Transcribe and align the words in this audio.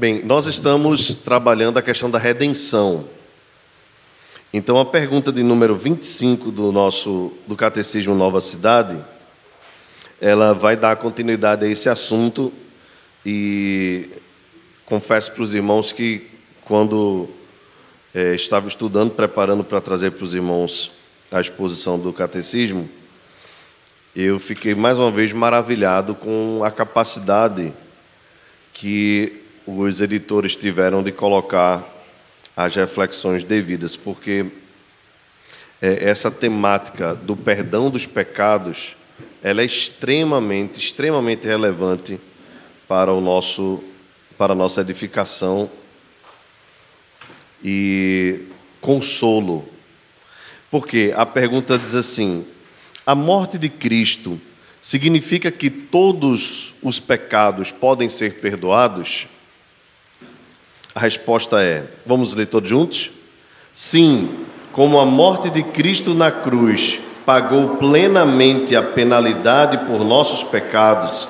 Bem, 0.00 0.24
nós 0.24 0.46
estamos 0.46 1.14
trabalhando 1.16 1.76
a 1.76 1.82
questão 1.82 2.10
da 2.10 2.18
redenção. 2.18 3.04
Então, 4.50 4.78
a 4.78 4.84
pergunta 4.86 5.30
de 5.30 5.42
número 5.42 5.76
25 5.76 6.50
do 6.50 6.72
nosso 6.72 7.34
do 7.46 7.54
Catecismo 7.54 8.14
Nova 8.14 8.40
Cidade, 8.40 8.98
ela 10.18 10.54
vai 10.54 10.74
dar 10.74 10.96
continuidade 10.96 11.66
a 11.66 11.68
esse 11.68 11.86
assunto 11.90 12.50
e 13.26 14.08
confesso 14.86 15.32
para 15.32 15.42
os 15.42 15.52
irmãos 15.52 15.92
que 15.92 16.30
quando 16.64 17.28
é, 18.14 18.34
estava 18.34 18.68
estudando, 18.68 19.10
preparando 19.10 19.62
para 19.62 19.82
trazer 19.82 20.12
para 20.12 20.24
os 20.24 20.32
irmãos 20.32 20.90
a 21.30 21.42
exposição 21.42 21.98
do 21.98 22.10
Catecismo, 22.10 22.88
eu 24.16 24.40
fiquei 24.40 24.74
mais 24.74 24.96
uma 24.98 25.10
vez 25.10 25.30
maravilhado 25.34 26.14
com 26.14 26.62
a 26.64 26.70
capacidade 26.70 27.70
que 28.72 29.39
os 29.78 30.00
editores 30.00 30.56
tiveram 30.56 31.02
de 31.02 31.12
colocar 31.12 31.86
as 32.56 32.74
reflexões 32.74 33.44
devidas, 33.44 33.96
porque 33.96 34.46
é, 35.80 36.08
essa 36.10 36.30
temática 36.30 37.14
do 37.14 37.36
perdão 37.36 37.88
dos 37.88 38.06
pecados, 38.06 38.96
ela 39.42 39.62
é 39.62 39.64
extremamente, 39.64 40.78
extremamente 40.78 41.46
relevante 41.46 42.18
para 42.88 43.12
o 43.12 43.20
nosso, 43.20 43.82
para 44.36 44.52
a 44.52 44.56
nossa 44.56 44.80
edificação 44.80 45.70
e 47.62 48.46
consolo. 48.80 49.68
Porque 50.70 51.12
a 51.16 51.24
pergunta 51.24 51.78
diz 51.78 51.94
assim: 51.94 52.44
a 53.06 53.14
morte 53.14 53.56
de 53.56 53.68
Cristo 53.68 54.40
significa 54.82 55.50
que 55.50 55.70
todos 55.70 56.74
os 56.82 56.98
pecados 56.98 57.70
podem 57.70 58.08
ser 58.08 58.40
perdoados? 58.40 59.28
A 60.94 61.00
resposta 61.00 61.62
é: 61.62 61.84
vamos 62.04 62.34
ler 62.34 62.46
todos 62.46 62.68
juntos? 62.68 63.10
Sim, 63.74 64.28
como 64.72 64.98
a 64.98 65.06
morte 65.06 65.50
de 65.50 65.62
Cristo 65.62 66.14
na 66.14 66.30
cruz 66.30 66.98
pagou 67.24 67.76
plenamente 67.76 68.74
a 68.74 68.82
penalidade 68.82 69.78
por 69.86 70.04
nossos 70.04 70.42
pecados, 70.42 71.28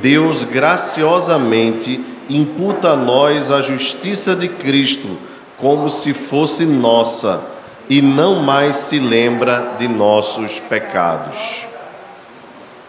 Deus 0.00 0.42
graciosamente 0.44 2.00
imputa 2.28 2.90
a 2.90 2.96
nós 2.96 3.50
a 3.50 3.60
justiça 3.60 4.36
de 4.36 4.48
Cristo 4.48 5.18
como 5.58 5.90
se 5.90 6.14
fosse 6.14 6.64
nossa 6.64 7.42
e 7.88 8.00
não 8.00 8.42
mais 8.42 8.76
se 8.76 8.98
lembra 8.98 9.74
de 9.78 9.88
nossos 9.88 10.60
pecados. 10.60 11.64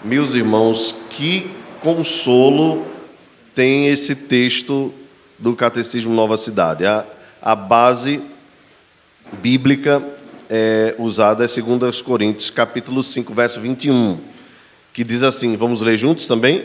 Meus 0.03 0.33
irmãos, 0.33 0.95
que 1.09 1.49
consolo 1.81 2.85
tem 3.53 3.87
esse 3.87 4.15
texto 4.15 4.93
do 5.41 5.55
Catecismo 5.55 6.13
Nova 6.13 6.37
Cidade. 6.37 6.85
A, 6.85 7.03
a 7.41 7.55
base 7.55 8.21
bíblica 9.41 10.01
é, 10.47 10.95
usada 10.99 11.43
é 11.43 11.47
2 11.47 12.01
Coríntios, 12.01 12.51
capítulo 12.51 13.01
5, 13.01 13.33
verso 13.33 13.59
21, 13.59 14.19
que 14.93 15.03
diz 15.03 15.23
assim: 15.23 15.57
vamos 15.57 15.81
ler 15.81 15.97
juntos 15.97 16.27
também? 16.27 16.63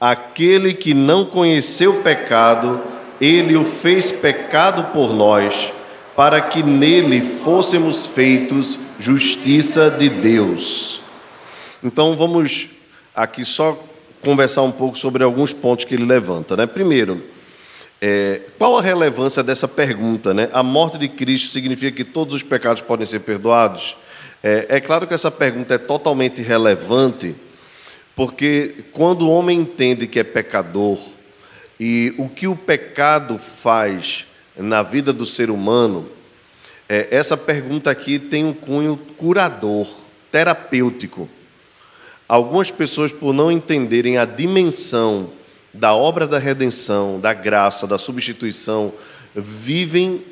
Aquele 0.00 0.72
que 0.72 0.94
não 0.94 1.26
conheceu 1.26 2.02
pecado, 2.02 2.80
ele 3.20 3.56
o 3.56 3.64
fez 3.64 4.10
pecado 4.10 4.92
por 4.92 5.12
nós, 5.12 5.70
para 6.16 6.40
que 6.40 6.62
nele 6.62 7.20
fôssemos 7.20 8.06
feitos 8.06 8.78
justiça 8.98 9.90
de 9.90 10.08
Deus. 10.08 11.00
Então 11.82 12.16
vamos 12.16 12.68
aqui 13.14 13.44
só 13.44 13.78
conversar 14.22 14.62
um 14.62 14.72
pouco 14.72 14.96
sobre 14.96 15.22
alguns 15.22 15.52
pontos 15.52 15.84
que 15.84 15.94
ele 15.94 16.04
levanta. 16.04 16.56
Né? 16.56 16.66
Primeiro, 16.66 17.22
é, 18.00 18.42
qual 18.56 18.78
a 18.78 18.82
relevância 18.82 19.42
dessa 19.42 19.66
pergunta? 19.66 20.32
Né? 20.32 20.48
A 20.52 20.62
morte 20.62 20.98
de 20.98 21.08
Cristo 21.08 21.50
significa 21.50 21.96
que 21.96 22.04
todos 22.04 22.34
os 22.34 22.42
pecados 22.42 22.80
podem 22.80 23.04
ser 23.04 23.20
perdoados? 23.20 23.96
É, 24.42 24.66
é 24.76 24.80
claro 24.80 25.06
que 25.06 25.14
essa 25.14 25.30
pergunta 25.30 25.74
é 25.74 25.78
totalmente 25.78 26.40
relevante, 26.40 27.34
porque 28.14 28.84
quando 28.92 29.22
o 29.22 29.30
homem 29.30 29.60
entende 29.60 30.06
que 30.06 30.20
é 30.20 30.24
pecador 30.24 30.98
e 31.78 32.14
o 32.18 32.28
que 32.28 32.46
o 32.46 32.54
pecado 32.54 33.36
faz 33.36 34.26
na 34.56 34.82
vida 34.82 35.12
do 35.12 35.26
ser 35.26 35.50
humano, 35.50 36.08
é, 36.88 37.08
essa 37.10 37.36
pergunta 37.36 37.90
aqui 37.90 38.18
tem 38.18 38.44
um 38.44 38.52
cunho 38.52 38.96
curador, 39.16 39.88
terapêutico. 40.30 41.28
Algumas 42.28 42.70
pessoas, 42.70 43.10
por 43.10 43.34
não 43.34 43.50
entenderem 43.50 44.18
a 44.18 44.24
dimensão 44.24 45.30
da 45.72 45.94
obra 45.94 46.26
da 46.26 46.38
redenção, 46.38 47.20
da 47.20 47.32
graça, 47.32 47.86
da 47.86 47.98
substituição, 47.98 48.92
vivem 49.34 50.24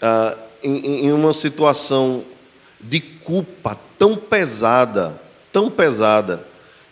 ah, 0.00 0.36
em, 0.62 1.06
em 1.06 1.12
uma 1.12 1.32
situação 1.32 2.24
de 2.80 3.00
culpa 3.00 3.78
tão 3.98 4.16
pesada, 4.16 5.20
tão 5.52 5.70
pesada, 5.70 6.46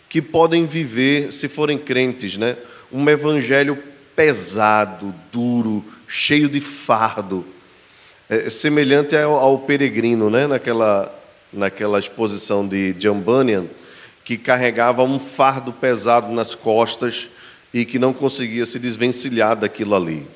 que 0.09 0.21
podem 0.21 0.65
viver, 0.65 1.31
se 1.31 1.47
forem 1.47 1.77
crentes, 1.77 2.37
né, 2.37 2.55
um 2.91 3.07
evangelho 3.09 3.81
pesado, 4.15 5.13
duro, 5.31 5.83
cheio 6.07 6.47
de 6.47 6.61
fardo, 6.61 7.45
é, 8.29 8.49
semelhante 8.49 9.15
ao, 9.15 9.35
ao, 9.35 9.59
peregrino, 9.59 10.29
né, 10.29 10.45
naquela, 10.45 11.13
naquela 11.51 11.97
exposição 11.97 12.67
de 12.67 12.93
John 12.93 13.19
Bunyan, 13.19 13.65
que 14.23 14.37
carregava 14.37 15.03
um 15.03 15.19
fardo 15.19 15.73
pesado 15.73 16.31
nas 16.31 16.55
costas 16.55 17.29
e 17.73 17.83
que 17.83 17.97
não 17.97 18.13
conseguia 18.13 18.65
se 18.65 18.77
desvencilhar 18.77 19.55
daquilo 19.55 19.95
ali. 19.95 20.27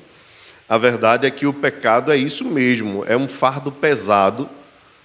A 0.68 0.76
verdade 0.76 1.26
é 1.26 1.30
que 1.30 1.46
o 1.46 1.52
pecado 1.52 2.12
é 2.12 2.16
isso 2.16 2.44
mesmo, 2.44 3.04
é 3.06 3.16
um 3.16 3.28
fardo 3.28 3.70
pesado, 3.70 4.48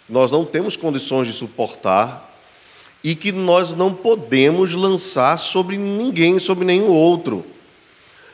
nós 0.10 0.32
não 0.32 0.44
temos 0.44 0.76
condições 0.76 1.28
de 1.28 1.34
suportar 1.34 2.32
e 3.04 3.16
que 3.16 3.32
nós 3.32 3.74
não 3.74 3.94
podemos 3.94 4.74
lançar 4.74 5.38
sobre 5.38 5.78
ninguém, 5.78 6.40
sobre 6.40 6.66
nenhum 6.66 6.90
outro. 6.90 7.46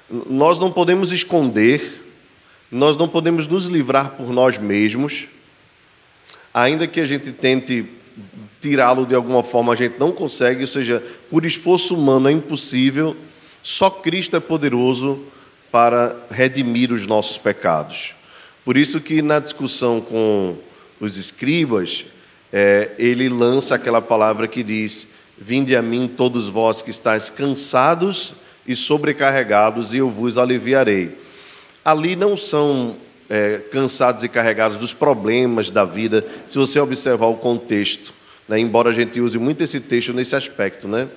Nós 0.09 0.57
não 0.57 0.71
podemos 0.71 1.11
esconder, 1.11 2.05
nós 2.71 2.97
não 2.97 3.07
podemos 3.07 3.45
nos 3.45 3.65
livrar 3.65 4.11
por 4.11 4.31
nós 4.31 4.57
mesmos, 4.57 5.27
ainda 6.53 6.87
que 6.87 6.99
a 6.99 7.05
gente 7.05 7.31
tente 7.31 7.85
tirá-lo 8.59 9.05
de 9.05 9.15
alguma 9.15 9.43
forma, 9.43 9.73
a 9.73 9.75
gente 9.75 9.99
não 9.99 10.11
consegue, 10.11 10.61
ou 10.61 10.67
seja, 10.67 11.03
por 11.29 11.45
esforço 11.45 11.95
humano 11.95 12.27
é 12.27 12.31
impossível 12.31 13.15
só 13.61 13.89
Cristo 13.89 14.35
é 14.35 14.39
poderoso 14.39 15.23
para 15.71 16.15
redimir 16.29 16.91
os 16.91 17.05
nossos 17.05 17.37
pecados. 17.37 18.13
Por 18.65 18.77
isso 18.77 18.99
que 18.99 19.21
na 19.21 19.39
discussão 19.39 20.01
com 20.01 20.57
os 20.99 21.17
escribas, 21.17 22.05
é, 22.51 22.91
ele 22.97 23.29
lança 23.29 23.75
aquela 23.75 24.01
palavra 24.01 24.47
que 24.47 24.63
diz: 24.63 25.07
Vinde 25.37 25.75
a 25.75 25.81
mim 25.81 26.07
todos 26.07 26.47
vós 26.49 26.81
que 26.81 26.91
estáis 26.91 27.29
cansados 27.29 28.33
e 28.67 28.75
sobrecarregados, 28.75 29.93
e 29.93 29.97
eu 29.97 30.09
vos 30.09 30.37
aliviarei. 30.37 31.17
Ali 31.83 32.15
não 32.15 32.35
são 32.35 32.97
é, 33.29 33.59
cansados 33.71 34.23
e 34.23 34.29
carregados 34.29 34.77
dos 34.77 34.93
problemas 34.93 35.69
da 35.69 35.85
vida, 35.85 36.25
se 36.47 36.57
você 36.57 36.79
observar 36.79 37.27
o 37.27 37.37
contexto, 37.37 38.13
né? 38.47 38.59
embora 38.59 38.89
a 38.89 38.93
gente 38.93 39.21
use 39.21 39.37
muito 39.39 39.63
esse 39.63 39.79
texto 39.79 40.13
nesse 40.13 40.35
aspecto, 40.35 40.87
né? 40.87 41.07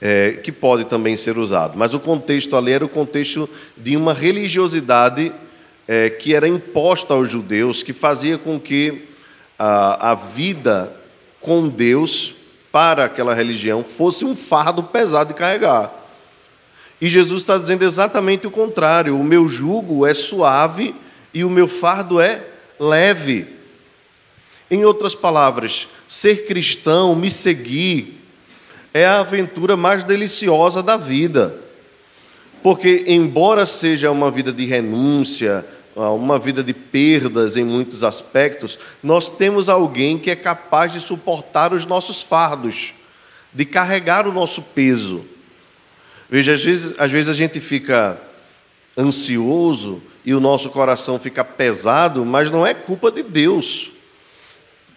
É, 0.00 0.32
que 0.42 0.52
pode 0.52 0.84
também 0.84 1.16
ser 1.16 1.38
usado. 1.38 1.76
Mas 1.76 1.94
o 1.94 2.00
contexto 2.00 2.56
ali 2.56 2.72
era 2.72 2.84
o 2.84 2.88
contexto 2.88 3.48
de 3.76 3.96
uma 3.96 4.12
religiosidade 4.12 5.32
é, 5.88 6.10
que 6.10 6.34
era 6.34 6.48
imposta 6.48 7.14
aos 7.14 7.30
judeus, 7.30 7.82
que 7.82 7.92
fazia 7.92 8.36
com 8.36 8.58
que 8.58 9.08
a, 9.58 10.12
a 10.12 10.14
vida 10.14 10.94
com 11.40 11.68
Deus 11.68 12.34
para 12.72 13.04
aquela 13.04 13.34
religião 13.34 13.84
fosse 13.84 14.24
um 14.24 14.36
fardo 14.36 14.82
pesado 14.82 15.32
de 15.32 15.38
carregar. 15.38 15.92
E 17.00 17.08
Jesus 17.08 17.42
está 17.42 17.58
dizendo 17.58 17.84
exatamente 17.84 18.46
o 18.46 18.50
contrário: 18.50 19.18
o 19.18 19.24
meu 19.24 19.48
jugo 19.48 20.06
é 20.06 20.14
suave 20.14 20.94
e 21.32 21.44
o 21.44 21.50
meu 21.50 21.68
fardo 21.68 22.20
é 22.20 22.42
leve. 22.78 23.46
Em 24.70 24.84
outras 24.84 25.14
palavras, 25.14 25.88
ser 26.08 26.46
cristão, 26.46 27.14
me 27.14 27.30
seguir, 27.30 28.20
é 28.96 29.04
a 29.04 29.20
aventura 29.20 29.76
mais 29.76 30.04
deliciosa 30.04 30.82
da 30.82 30.96
vida. 30.96 31.54
Porque, 32.62 33.04
embora 33.06 33.66
seja 33.66 34.10
uma 34.10 34.30
vida 34.30 34.50
de 34.50 34.64
renúncia, 34.64 35.66
uma 35.94 36.38
vida 36.38 36.64
de 36.64 36.72
perdas 36.72 37.58
em 37.58 37.64
muitos 37.64 38.02
aspectos, 38.02 38.78
nós 39.02 39.28
temos 39.28 39.68
alguém 39.68 40.18
que 40.18 40.30
é 40.30 40.34
capaz 40.34 40.94
de 40.94 41.00
suportar 41.02 41.74
os 41.74 41.84
nossos 41.84 42.22
fardos, 42.22 42.94
de 43.52 43.66
carregar 43.66 44.26
o 44.26 44.32
nosso 44.32 44.62
peso. 44.62 45.26
Veja, 46.30 46.54
às 46.54 46.64
vezes, 46.64 46.94
às 46.98 47.10
vezes 47.10 47.28
a 47.28 47.34
gente 47.34 47.60
fica 47.60 48.18
ansioso 48.96 50.02
e 50.24 50.32
o 50.32 50.40
nosso 50.40 50.70
coração 50.70 51.18
fica 51.18 51.44
pesado, 51.44 52.24
mas 52.24 52.50
não 52.50 52.66
é 52.66 52.72
culpa 52.72 53.10
de 53.10 53.22
Deus. 53.22 53.90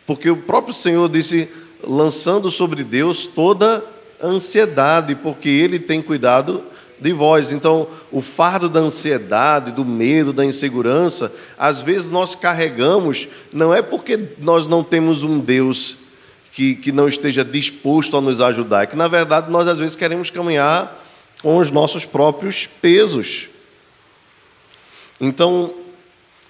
Porque 0.05 0.29
o 0.29 0.37
próprio 0.37 0.73
Senhor 0.73 1.09
disse: 1.09 1.49
lançando 1.83 2.49
sobre 2.51 2.83
Deus 2.83 3.25
toda 3.25 3.83
ansiedade, 4.21 5.15
porque 5.15 5.49
Ele 5.49 5.79
tem 5.79 6.01
cuidado 6.01 6.63
de 6.99 7.13
vós. 7.13 7.51
Então, 7.51 7.87
o 8.11 8.21
fardo 8.21 8.67
da 8.67 8.79
ansiedade, 8.79 9.71
do 9.71 9.85
medo, 9.85 10.33
da 10.33 10.45
insegurança, 10.45 11.33
às 11.57 11.81
vezes 11.81 12.09
nós 12.09 12.35
carregamos, 12.35 13.27
não 13.53 13.73
é 13.73 13.81
porque 13.81 14.19
nós 14.39 14.67
não 14.67 14.83
temos 14.83 15.23
um 15.23 15.39
Deus 15.39 15.97
que, 16.51 16.75
que 16.75 16.91
não 16.91 17.07
esteja 17.07 17.43
disposto 17.45 18.17
a 18.17 18.21
nos 18.21 18.41
ajudar, 18.41 18.83
é 18.83 18.87
que 18.87 18.97
na 18.97 19.07
verdade 19.07 19.49
nós 19.49 19.67
às 19.67 19.79
vezes 19.79 19.95
queremos 19.95 20.29
caminhar 20.29 21.05
com 21.41 21.57
os 21.57 21.71
nossos 21.71 22.05
próprios 22.05 22.67
pesos. 22.81 23.47
Então, 25.21 25.73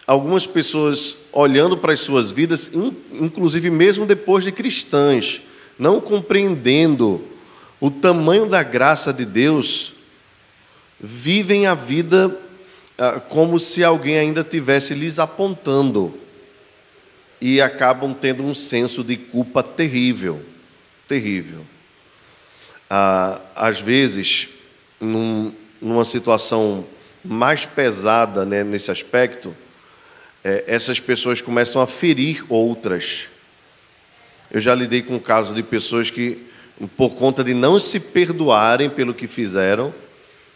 algumas 0.09 0.47
pessoas 0.47 1.17
olhando 1.31 1.77
para 1.77 1.93
as 1.93 1.99
suas 1.99 2.31
vidas, 2.31 2.71
inclusive 3.13 3.69
mesmo 3.69 4.07
depois 4.07 4.43
de 4.43 4.51
cristãs, 4.51 5.39
não 5.77 6.01
compreendendo 6.01 7.23
o 7.79 7.91
tamanho 7.91 8.47
da 8.47 8.63
graça 8.63 9.13
de 9.13 9.23
Deus, 9.23 9.93
vivem 10.99 11.67
a 11.67 11.75
vida 11.75 12.35
ah, 12.97 13.19
como 13.19 13.59
se 13.59 13.83
alguém 13.83 14.17
ainda 14.17 14.43
tivesse 14.43 14.95
lhes 14.95 15.19
apontando 15.19 16.11
e 17.39 17.61
acabam 17.61 18.11
tendo 18.11 18.43
um 18.43 18.55
senso 18.55 19.03
de 19.03 19.15
culpa 19.15 19.61
terrível, 19.61 20.41
terrível. 21.07 21.63
Ah, 22.89 23.39
às 23.55 23.79
vezes, 23.79 24.49
num, 24.99 25.53
numa 25.79 26.03
situação 26.03 26.83
mais 27.23 27.63
pesada 27.63 28.43
né, 28.43 28.63
nesse 28.63 28.89
aspecto, 28.89 29.55
é, 30.43 30.63
essas 30.67 30.99
pessoas 30.99 31.41
começam 31.41 31.81
a 31.81 31.87
ferir 31.87 32.45
outras. 32.49 33.27
Eu 34.51 34.59
já 34.59 34.73
lidei 34.73 35.01
com 35.01 35.19
casos 35.19 35.53
de 35.53 35.61
pessoas 35.61 36.09
que, 36.09 36.37
por 36.97 37.11
conta 37.11 37.43
de 37.43 37.53
não 37.53 37.79
se 37.79 37.99
perdoarem 37.99 38.89
pelo 38.89 39.13
que 39.13 39.27
fizeram, 39.27 39.93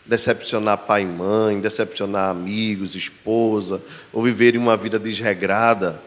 decepcionar 0.06 0.80
pai 0.80 1.04
e 1.04 1.06
mãe, 1.06 1.60
decepcionar 1.60 2.30
amigos, 2.30 2.96
esposa, 2.96 3.82
ou 4.12 4.24
viverem 4.24 4.60
uma 4.60 4.76
vida 4.76 4.98
desregrada, 4.98 6.02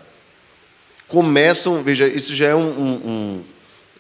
começam, 1.09 1.83
veja, 1.83 2.07
isso 2.07 2.35
já 2.35 2.49
é 2.49 2.55
um, 2.55 2.69
um, 2.69 3.45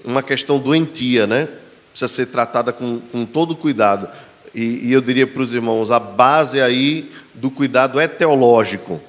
uma 0.05 0.23
questão 0.23 0.59
doentia, 0.59 1.27
né? 1.27 1.49
Precisa 1.91 2.09
ser 2.09 2.27
tratada 2.27 2.73
com, 2.73 3.01
com 3.01 3.25
todo 3.25 3.57
cuidado. 3.57 4.09
E, 4.55 4.89
e 4.89 4.93
eu 4.93 5.01
diria 5.01 5.27
para 5.27 5.43
os 5.43 5.55
irmãos, 5.55 5.91
a 5.91 6.01
base 6.01 6.61
aí 6.61 7.11
do 7.35 7.51
cuidado 7.51 8.01
é 8.01 8.09
teológico. 8.09 9.01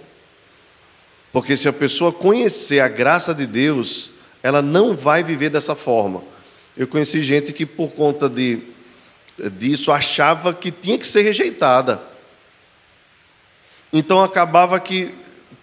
Porque 1.38 1.56
se 1.56 1.68
a 1.68 1.74
pessoa 1.74 2.12
conhecer 2.12 2.80
a 2.80 2.88
graça 2.88 3.32
de 3.32 3.46
Deus, 3.46 4.10
ela 4.42 4.60
não 4.60 4.98
vai 4.98 5.22
viver 5.22 5.52
dessa 5.52 5.76
forma. 5.76 6.24
Eu 6.76 6.88
conheci 6.88 7.22
gente 7.22 7.54
que, 7.54 7.64
por 7.64 7.92
conta 7.92 8.28
de, 8.28 8.64
disso, 9.52 9.92
achava 9.92 10.52
que 10.52 10.72
tinha 10.72 10.98
que 10.98 11.06
ser 11.06 11.22
rejeitada. 11.22 12.02
Então 13.94 14.24
acabava 14.24 14.80
que 14.80 15.14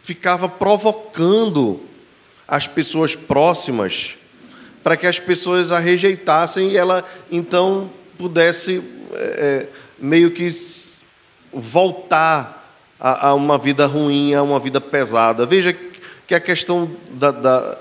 ficava 0.01 0.49
provocando 0.49 1.81
as 2.47 2.69
pessoas 2.69 3.17
próximas 3.17 4.15
para 4.81 4.97
que 4.97 5.09
as 5.09 5.19
pessoas 5.19 5.73
a 5.73 5.81
rejeitassem 5.81 6.71
e 6.71 6.77
ela 6.77 7.05
então 7.33 7.91
pudesse 8.17 8.81
é, 9.13 9.67
meio 9.99 10.31
que 10.31 10.49
voltar 11.53 12.64
a, 13.05 13.29
a, 13.29 13.35
uma 13.35 13.59
vida 13.59 13.85
ruim, 13.85 14.33
a 14.33 14.43
uma 14.43 14.59
vida 14.59 14.81
pesada. 14.81 15.45
Veja 15.45 15.77
que 16.27 16.35
a 16.35 16.41
questão 16.41 16.91
da, 17.11 17.31
da 17.31 17.79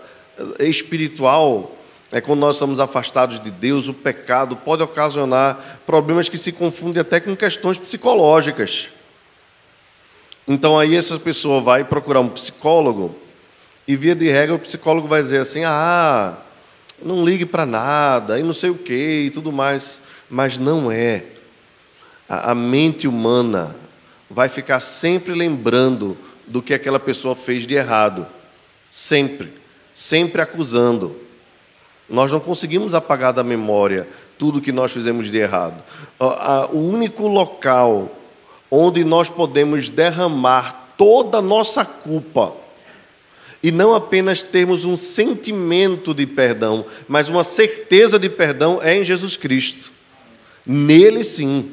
espiritual 0.59 1.77
é 2.11 2.19
quando 2.19 2.41
nós 2.41 2.57
estamos 2.57 2.77
afastados 2.77 3.39
de 3.39 3.49
Deus, 3.49 3.87
o 3.87 3.93
pecado 3.93 4.57
pode 4.57 4.83
ocasionar 4.83 5.79
problemas 5.85 6.27
que 6.27 6.37
se 6.37 6.51
confundem 6.51 6.99
até 6.99 7.21
com 7.21 7.37
questões 7.37 7.77
psicológicas. 7.77 8.89
Então 10.45 10.77
aí 10.77 10.93
essa 10.93 11.17
pessoa 11.17 11.61
vai 11.61 11.85
procurar 11.85 12.19
um 12.19 12.27
psicólogo 12.27 13.15
e 13.87 13.95
via 13.95 14.13
de 14.13 14.29
regra 14.29 14.55
o 14.55 14.59
psicólogo 14.59 15.07
vai 15.07 15.23
dizer 15.23 15.37
assim: 15.37 15.63
"Ah, 15.63 16.35
não 17.01 17.23
ligue 17.23 17.45
para 17.45 17.65
nada, 17.65 18.37
e 18.37 18.43
não 18.43 18.53
sei 18.53 18.71
o 18.71 18.75
que 18.75 19.23
e 19.27 19.31
tudo 19.31 19.53
mais". 19.53 20.01
Mas 20.29 20.57
não 20.57 20.91
é. 20.91 21.23
A, 22.27 22.51
a 22.51 22.55
mente 22.55 23.07
humana 23.07 23.82
vai 24.33 24.49
ficar 24.49 24.79
sempre 24.79 25.33
lembrando 25.33 26.17
do 26.47 26.61
que 26.61 26.73
aquela 26.73 26.99
pessoa 26.99 27.35
fez 27.35 27.67
de 27.67 27.75
errado. 27.75 28.25
Sempre, 28.91 29.53
sempre 29.93 30.41
acusando. 30.41 31.15
Nós 32.09 32.31
não 32.31 32.39
conseguimos 32.39 32.95
apagar 32.95 33.31
da 33.31 33.43
memória 33.43 34.07
tudo 34.37 34.61
que 34.61 34.71
nós 34.71 34.91
fizemos 34.91 35.29
de 35.29 35.37
errado. 35.37 35.81
O 36.71 36.79
único 36.79 37.27
local 37.27 38.11
onde 38.69 39.03
nós 39.03 39.29
podemos 39.29 39.87
derramar 39.87 40.93
toda 40.97 41.37
a 41.37 41.41
nossa 41.41 41.85
culpa 41.85 42.53
e 43.61 43.71
não 43.71 43.93
apenas 43.93 44.41
termos 44.41 44.83
um 44.83 44.97
sentimento 44.97 46.13
de 46.13 46.25
perdão, 46.25 46.85
mas 47.07 47.29
uma 47.29 47.43
certeza 47.43 48.17
de 48.17 48.29
perdão 48.29 48.79
é 48.81 48.97
em 48.97 49.03
Jesus 49.03 49.37
Cristo. 49.37 49.91
Nele 50.65 51.23
sim. 51.23 51.71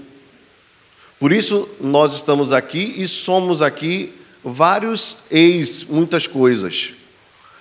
Por 1.21 1.33
isso 1.33 1.69
nós 1.79 2.15
estamos 2.15 2.51
aqui 2.51 2.95
e 2.97 3.07
somos 3.07 3.61
aqui 3.61 4.15
vários 4.43 5.19
ex 5.31 5.85
muitas 5.85 6.27
coisas. 6.27 6.95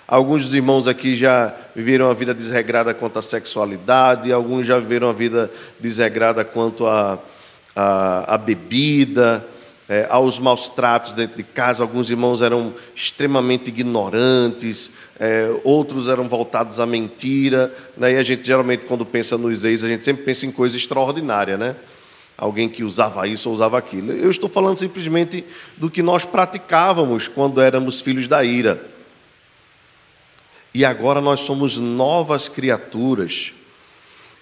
Alguns 0.08 0.44
dos 0.44 0.54
irmãos 0.54 0.88
aqui 0.88 1.14
já 1.14 1.54
viveram 1.76 2.10
a 2.10 2.14
vida 2.14 2.34
desregrada 2.34 2.94
quanto 2.94 3.20
à 3.20 3.22
sexualidade, 3.22 4.32
alguns 4.32 4.66
já 4.66 4.80
viveram 4.80 5.10
a 5.10 5.14
vida 5.14 5.52
desregrada 5.78 6.46
quanto 6.46 6.88
à, 6.88 7.20
à, 7.76 8.38
bebida, 8.38 9.46
é, 9.90 10.08
aos 10.10 10.40
maus 10.40 10.70
tratos 10.70 11.12
dentro 11.12 11.36
de 11.36 11.44
casa. 11.44 11.84
Alguns 11.84 12.10
irmãos 12.10 12.42
eram 12.42 12.74
extremamente 12.96 13.68
ignorantes, 13.68 14.90
é, 15.20 15.52
outros 15.66 16.08
eram 16.08 16.30
voltados 16.30 16.80
à 16.80 16.86
mentira. 16.86 17.76
Né? 17.98 18.14
E 18.14 18.16
a 18.16 18.24
gente, 18.24 18.48
geralmente, 18.48 18.86
quando 18.86 19.06
pensa 19.06 19.38
nos 19.38 19.66
ex, 19.66 19.84
a 19.84 19.90
gente 19.90 20.06
sempre 20.06 20.24
pensa 20.24 20.46
em 20.46 20.52
coisa 20.52 20.78
extraordinária, 20.78 21.58
né? 21.58 21.76
Alguém 22.40 22.70
que 22.70 22.86
usava 22.86 23.28
isso 23.28 23.50
ou 23.50 23.56
usava 23.56 23.78
aquilo. 23.78 24.14
Eu 24.14 24.32
estou 24.32 24.48
falando 24.50 24.78
simplesmente 24.78 25.44
do 25.76 25.90
que 25.90 26.02
nós 26.02 26.24
praticávamos 26.24 27.28
quando 27.28 27.60
éramos 27.60 28.00
filhos 28.00 28.28
da 28.28 28.42
ira. 28.46 28.82
E 30.74 30.86
agora 30.86 31.20
nós 31.20 31.42
somos 31.42 31.78
novas 31.78 32.48
criaturas 32.48 33.52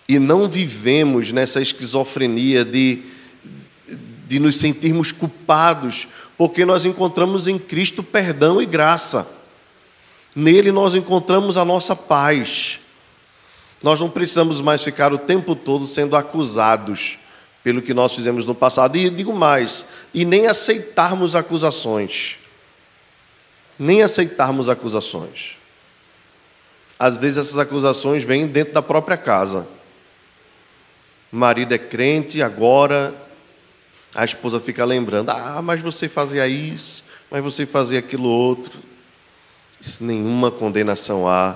e 0.07 0.19
não 0.19 0.47
vivemos 0.47 1.31
nessa 1.31 1.59
esquizofrenia 1.59 2.63
de 2.63 3.03
de 4.27 4.39
nos 4.39 4.57
sentirmos 4.57 5.11
culpados, 5.11 6.07
porque 6.37 6.65
nós 6.65 6.85
encontramos 6.85 7.47
em 7.47 7.57
Cristo 7.57 8.03
perdão 8.03 8.61
e 8.61 8.65
graça. 8.65 9.27
Nele 10.35 10.71
nós 10.71 10.93
encontramos 10.93 11.55
a 11.55 11.63
nossa 11.63 11.95
paz. 11.95 12.79
Nós 13.81 14.01
não 14.01 14.09
precisamos 14.09 14.59
mais 14.59 14.83
ficar 14.83 15.13
o 15.13 15.17
tempo 15.17 15.55
todo 15.55 15.87
sendo 15.87 16.15
acusados 16.15 17.17
pelo 17.63 17.81
que 17.81 17.93
nós 17.93 18.15
fizemos 18.15 18.45
no 18.45 18.55
passado. 18.55 18.97
E 18.97 19.09
digo 19.09 19.33
mais, 19.33 19.85
e 20.13 20.25
nem 20.25 20.47
aceitarmos 20.47 21.35
acusações. 21.35 22.37
Nem 23.77 24.01
aceitarmos 24.01 24.69
acusações. 24.69 25.57
Às 26.97 27.17
vezes 27.17 27.37
essas 27.37 27.59
acusações 27.59 28.23
vêm 28.23 28.47
dentro 28.47 28.73
da 28.73 28.81
própria 28.81 29.17
casa. 29.17 29.67
O 31.31 31.35
marido 31.35 31.73
é 31.73 31.77
crente, 31.77 32.41
agora 32.41 33.13
a 34.15 34.25
esposa 34.25 34.59
fica 34.59 34.83
lembrando: 34.83 35.29
ah, 35.29 35.61
mas 35.61 35.81
você 35.81 36.09
fazia 36.09 36.47
isso, 36.47 37.03
mas 37.29 37.43
você 37.43 37.65
fazia 37.65 37.99
aquilo 37.99 38.27
outro. 38.27 38.79
Isso 39.79 40.03
nenhuma 40.03 40.49
condenação 40.49 41.29
há 41.29 41.55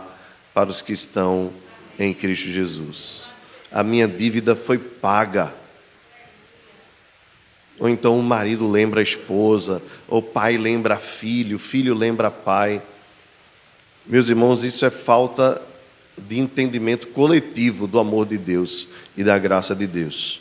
para 0.53 0.69
os 0.69 0.81
que 0.81 0.93
estão 0.93 1.51
em 1.97 2.13
Cristo 2.13 2.49
Jesus. 2.49 3.33
A 3.71 3.83
minha 3.83 4.07
dívida 4.07 4.55
foi 4.55 4.77
paga. 4.77 5.55
Ou 7.81 7.89
então 7.89 8.19
o 8.19 8.21
marido 8.21 8.69
lembra 8.69 8.99
a 8.99 9.03
esposa, 9.03 9.81
ou 10.07 10.19
o 10.19 10.23
pai 10.23 10.55
lembra 10.55 10.97
filho, 10.97 11.55
o 11.55 11.59
filho 11.59 11.95
lembra 11.95 12.29
pai. 12.29 12.79
Meus 14.05 14.29
irmãos, 14.29 14.63
isso 14.63 14.85
é 14.85 14.91
falta 14.91 15.59
de 16.15 16.37
entendimento 16.37 17.07
coletivo 17.07 17.87
do 17.87 17.97
amor 17.97 18.27
de 18.27 18.37
Deus 18.37 18.87
e 19.17 19.23
da 19.23 19.35
graça 19.39 19.75
de 19.75 19.87
Deus. 19.87 20.39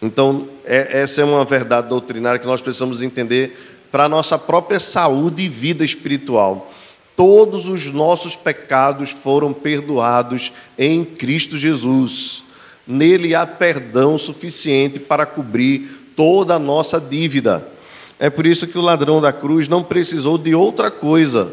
Então, 0.00 0.48
é, 0.64 1.00
essa 1.00 1.20
é 1.20 1.24
uma 1.24 1.44
verdade 1.44 1.88
doutrinária 1.88 2.38
que 2.38 2.46
nós 2.46 2.60
precisamos 2.60 3.02
entender 3.02 3.56
para 3.90 4.04
a 4.04 4.08
nossa 4.08 4.38
própria 4.38 4.78
saúde 4.78 5.42
e 5.42 5.48
vida 5.48 5.84
espiritual. 5.84 6.72
Todos 7.16 7.66
os 7.66 7.90
nossos 7.90 8.36
pecados 8.36 9.10
foram 9.10 9.52
perdoados 9.52 10.52
em 10.78 11.04
Cristo 11.04 11.58
Jesus. 11.58 12.44
Nele 12.86 13.34
há 13.34 13.44
perdão 13.44 14.16
suficiente 14.16 15.00
para 15.00 15.26
cobrir 15.26 16.01
toda 16.16 16.54
a 16.54 16.58
nossa 16.58 17.00
dívida. 17.00 17.66
É 18.18 18.30
por 18.30 18.46
isso 18.46 18.66
que 18.66 18.78
o 18.78 18.82
ladrão 18.82 19.20
da 19.20 19.32
cruz 19.32 19.66
não 19.68 19.82
precisou 19.82 20.38
de 20.38 20.54
outra 20.54 20.90
coisa. 20.90 21.52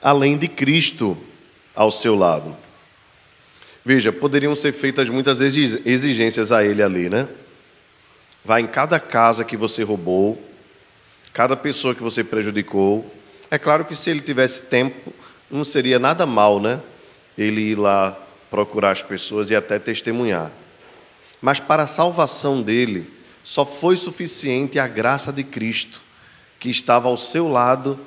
Além 0.00 0.38
de 0.38 0.48
Cristo 0.48 1.16
ao 1.74 1.90
seu 1.90 2.14
lado. 2.14 2.56
Veja, 3.84 4.12
poderiam 4.12 4.54
ser 4.54 4.72
feitas 4.72 5.08
muitas 5.08 5.40
exigências 5.40 6.52
a 6.52 6.64
ele 6.64 6.82
ali, 6.82 7.08
né? 7.08 7.28
Vai 8.44 8.62
em 8.62 8.66
cada 8.66 8.98
casa 9.00 9.44
que 9.44 9.56
você 9.56 9.82
roubou, 9.82 10.40
cada 11.32 11.56
pessoa 11.56 11.94
que 11.94 12.02
você 12.02 12.22
prejudicou. 12.22 13.12
É 13.50 13.58
claro 13.58 13.84
que 13.84 13.96
se 13.96 14.08
ele 14.08 14.20
tivesse 14.20 14.62
tempo, 14.62 15.12
não 15.50 15.64
seria 15.64 15.98
nada 15.98 16.24
mal, 16.24 16.60
né? 16.60 16.80
Ele 17.36 17.60
ir 17.60 17.78
lá 17.78 18.16
procurar 18.52 18.90
as 18.90 19.02
pessoas 19.02 19.48
e 19.48 19.56
até 19.56 19.78
testemunhar. 19.78 20.52
Mas 21.40 21.58
para 21.58 21.84
a 21.84 21.86
salvação 21.86 22.60
dele, 22.60 23.10
só 23.42 23.64
foi 23.64 23.96
suficiente 23.96 24.78
a 24.78 24.86
graça 24.86 25.32
de 25.32 25.42
Cristo, 25.42 26.02
que 26.60 26.68
estava 26.68 27.08
ao 27.08 27.16
seu 27.16 27.48
lado 27.48 27.98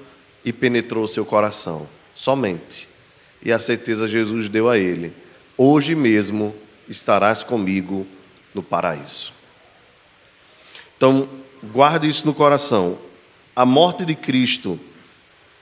e 0.45 0.53
penetrou 0.53 1.07
seu 1.07 1.25
coração. 1.25 1.89
Somente. 2.13 2.87
E 3.41 3.51
a 3.51 3.57
certeza 3.57 4.07
Jesus 4.07 4.47
deu 4.47 4.69
a 4.69 4.77
ele: 4.77 5.13
Hoje 5.57 5.95
mesmo 5.95 6.55
estarás 6.87 7.43
comigo 7.43 8.05
no 8.53 8.61
paraíso. 8.61 9.33
Então, 10.95 11.27
guarde 11.73 12.07
isso 12.07 12.25
no 12.25 12.35
coração. 12.35 12.99
A 13.55 13.65
morte 13.65 14.05
de 14.05 14.13
Cristo 14.13 14.79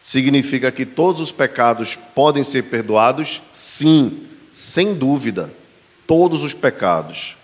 significa 0.04 0.70
que 0.72 0.86
todos 0.86 1.22
os 1.22 1.32
pecados 1.32 1.96
podem 1.96 2.44
ser 2.44 2.64
perdoados? 2.64 3.42
Sim, 3.54 4.28
sem 4.54 4.94
dúvida. 4.94 5.52
Todos 6.06 6.44
os 6.44 6.54
pecados. 6.54 7.36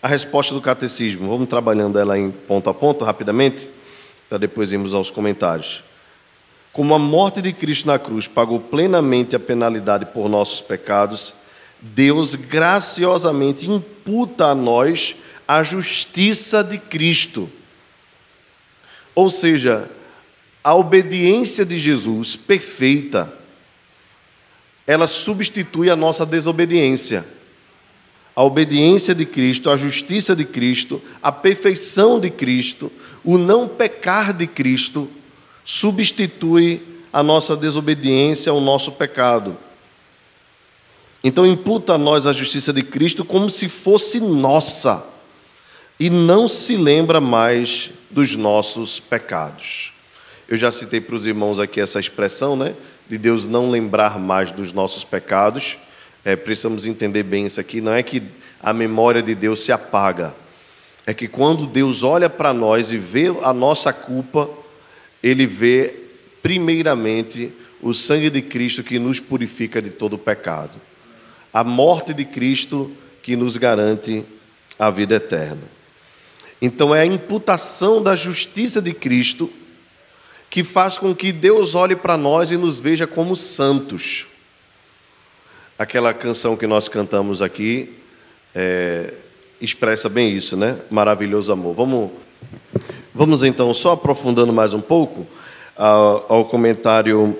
A 0.00 0.08
resposta 0.08 0.54
do 0.54 0.60
catecismo, 0.60 1.28
vamos 1.28 1.48
trabalhando 1.48 1.98
ela 1.98 2.18
em 2.18 2.30
ponto 2.30 2.70
a 2.70 2.74
ponto 2.74 3.04
rapidamente, 3.04 3.68
para 4.28 4.38
depois 4.38 4.72
irmos 4.72 4.94
aos 4.94 5.10
comentários. 5.10 5.82
Como 6.72 6.94
a 6.94 6.98
morte 6.98 7.42
de 7.42 7.52
Cristo 7.52 7.86
na 7.86 7.98
cruz 7.98 8.26
pagou 8.26 8.58
plenamente 8.58 9.36
a 9.36 9.40
penalidade 9.40 10.06
por 10.06 10.28
nossos 10.28 10.60
pecados, 10.60 11.34
Deus 11.80 12.34
graciosamente 12.34 13.68
imputa 13.68 14.46
a 14.46 14.54
nós 14.54 15.16
a 15.46 15.62
justiça 15.62 16.64
de 16.64 16.78
Cristo. 16.78 17.50
Ou 19.14 19.28
seja, 19.28 19.90
a 20.64 20.74
obediência 20.74 21.64
de 21.64 21.78
Jesus 21.78 22.36
perfeita, 22.36 23.32
ela 24.86 25.06
substitui 25.06 25.90
a 25.90 25.96
nossa 25.96 26.26
desobediência 26.26 27.24
a 28.34 28.42
obediência 28.42 29.14
de 29.14 29.26
Cristo, 29.26 29.70
a 29.70 29.76
justiça 29.76 30.34
de 30.34 30.44
Cristo, 30.44 31.02
a 31.22 31.30
perfeição 31.30 32.18
de 32.18 32.30
Cristo, 32.30 32.90
o 33.22 33.36
não 33.36 33.68
pecar 33.68 34.32
de 34.32 34.46
Cristo, 34.46 35.08
substitui 35.64 36.82
a 37.12 37.22
nossa 37.22 37.54
desobediência, 37.54 38.52
o 38.52 38.60
nosso 38.60 38.92
pecado. 38.92 39.56
Então 41.22 41.46
imputa 41.46 41.94
a 41.94 41.98
nós 41.98 42.26
a 42.26 42.32
justiça 42.32 42.72
de 42.72 42.82
Cristo 42.82 43.24
como 43.24 43.50
se 43.50 43.68
fosse 43.68 44.18
nossa 44.18 45.06
e 46.00 46.08
não 46.08 46.48
se 46.48 46.76
lembra 46.76 47.20
mais 47.20 47.90
dos 48.10 48.34
nossos 48.34 48.98
pecados. 48.98 49.91
Eu 50.52 50.58
já 50.58 50.70
citei 50.70 51.00
para 51.00 51.14
os 51.14 51.24
irmãos 51.24 51.58
aqui 51.58 51.80
essa 51.80 51.98
expressão, 51.98 52.54
né, 52.54 52.74
de 53.08 53.16
Deus 53.16 53.48
não 53.48 53.70
lembrar 53.70 54.18
mais 54.18 54.52
dos 54.52 54.70
nossos 54.70 55.02
pecados. 55.02 55.78
É, 56.22 56.36
precisamos 56.36 56.84
entender 56.84 57.22
bem 57.22 57.46
isso 57.46 57.58
aqui. 57.58 57.80
Não 57.80 57.94
é 57.94 58.02
que 58.02 58.22
a 58.62 58.70
memória 58.70 59.22
de 59.22 59.34
Deus 59.34 59.60
se 59.64 59.72
apaga. 59.72 60.34
É 61.06 61.14
que 61.14 61.26
quando 61.26 61.66
Deus 61.66 62.02
olha 62.02 62.28
para 62.28 62.52
nós 62.52 62.92
e 62.92 62.98
vê 62.98 63.28
a 63.42 63.50
nossa 63.54 63.94
culpa, 63.94 64.50
Ele 65.22 65.46
vê, 65.46 65.94
primeiramente, 66.42 67.50
o 67.80 67.94
sangue 67.94 68.28
de 68.28 68.42
Cristo 68.42 68.82
que 68.82 68.98
nos 68.98 69.18
purifica 69.18 69.80
de 69.80 69.88
todo 69.88 70.18
pecado. 70.18 70.78
A 71.50 71.64
morte 71.64 72.12
de 72.12 72.26
Cristo 72.26 72.92
que 73.22 73.36
nos 73.36 73.56
garante 73.56 74.22
a 74.78 74.90
vida 74.90 75.14
eterna. 75.14 75.62
Então, 76.60 76.94
é 76.94 77.00
a 77.00 77.06
imputação 77.06 78.02
da 78.02 78.14
justiça 78.14 78.82
de 78.82 78.92
Cristo 78.92 79.50
que 80.52 80.62
faz 80.62 80.98
com 80.98 81.14
que 81.14 81.32
Deus 81.32 81.74
olhe 81.74 81.96
para 81.96 82.14
nós 82.14 82.50
e 82.50 82.58
nos 82.58 82.78
veja 82.78 83.06
como 83.06 83.34
santos 83.34 84.26
aquela 85.78 86.12
canção 86.12 86.58
que 86.58 86.66
nós 86.66 86.90
cantamos 86.90 87.40
aqui 87.40 87.94
é, 88.54 89.14
expressa 89.62 90.10
bem 90.10 90.36
isso, 90.36 90.54
né? 90.54 90.76
Maravilhoso 90.90 91.50
amor. 91.50 91.74
Vamos, 91.74 92.10
vamos 93.14 93.42
então, 93.42 93.72
só 93.72 93.92
aprofundando 93.92 94.52
mais 94.52 94.74
um 94.74 94.80
pouco 94.82 95.26
ao, 95.74 96.26
ao 96.28 96.44
comentário 96.44 97.34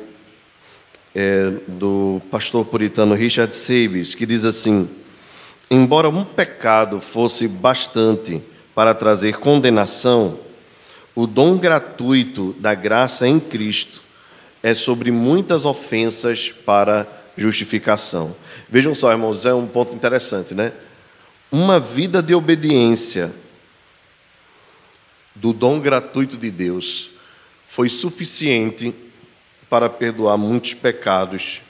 é, 1.15 1.53
do 1.69 2.23
pastor 2.31 2.65
puritano 2.65 3.15
Richard 3.15 3.55
Sabes, 3.55 4.15
que 4.15 4.25
diz 4.25 4.47
assim: 4.47 4.89
Embora 5.71 6.09
um 6.09 6.25
pecado 6.25 6.99
fosse 6.99 7.47
bastante 7.47 8.41
para 8.75 8.95
trazer 8.95 9.37
condenação, 9.37 10.39
o 11.15 11.27
dom 11.27 11.59
gratuito 11.59 12.55
da 12.59 12.75
graça 12.75 13.27
em 13.27 13.39
Cristo 13.39 14.01
é 14.63 14.75
sobre 14.75 15.11
muitas 15.11 15.65
ofensas 15.65 16.51
para 16.51 17.07
justificação. 17.37 18.35
Vejam 18.69 18.95
só, 18.95 19.11
irmãos, 19.11 19.45
é 19.45 19.53
um 19.53 19.67
ponto 19.67 19.95
interessante, 19.95 20.55
né? 20.55 20.73
Uma 21.51 21.79
vida 21.79 22.23
de 22.23 22.35
obediência 22.35 23.33
do 25.35 25.53
dom 25.53 25.81
gratuito 25.81 26.37
de 26.37 26.51
Deus 26.51 27.11
foi 27.67 27.89
suficiente 27.89 28.95
para 29.69 29.89
perdoar 29.89 30.37
muitos 30.37 30.75
pecados, 30.75 31.61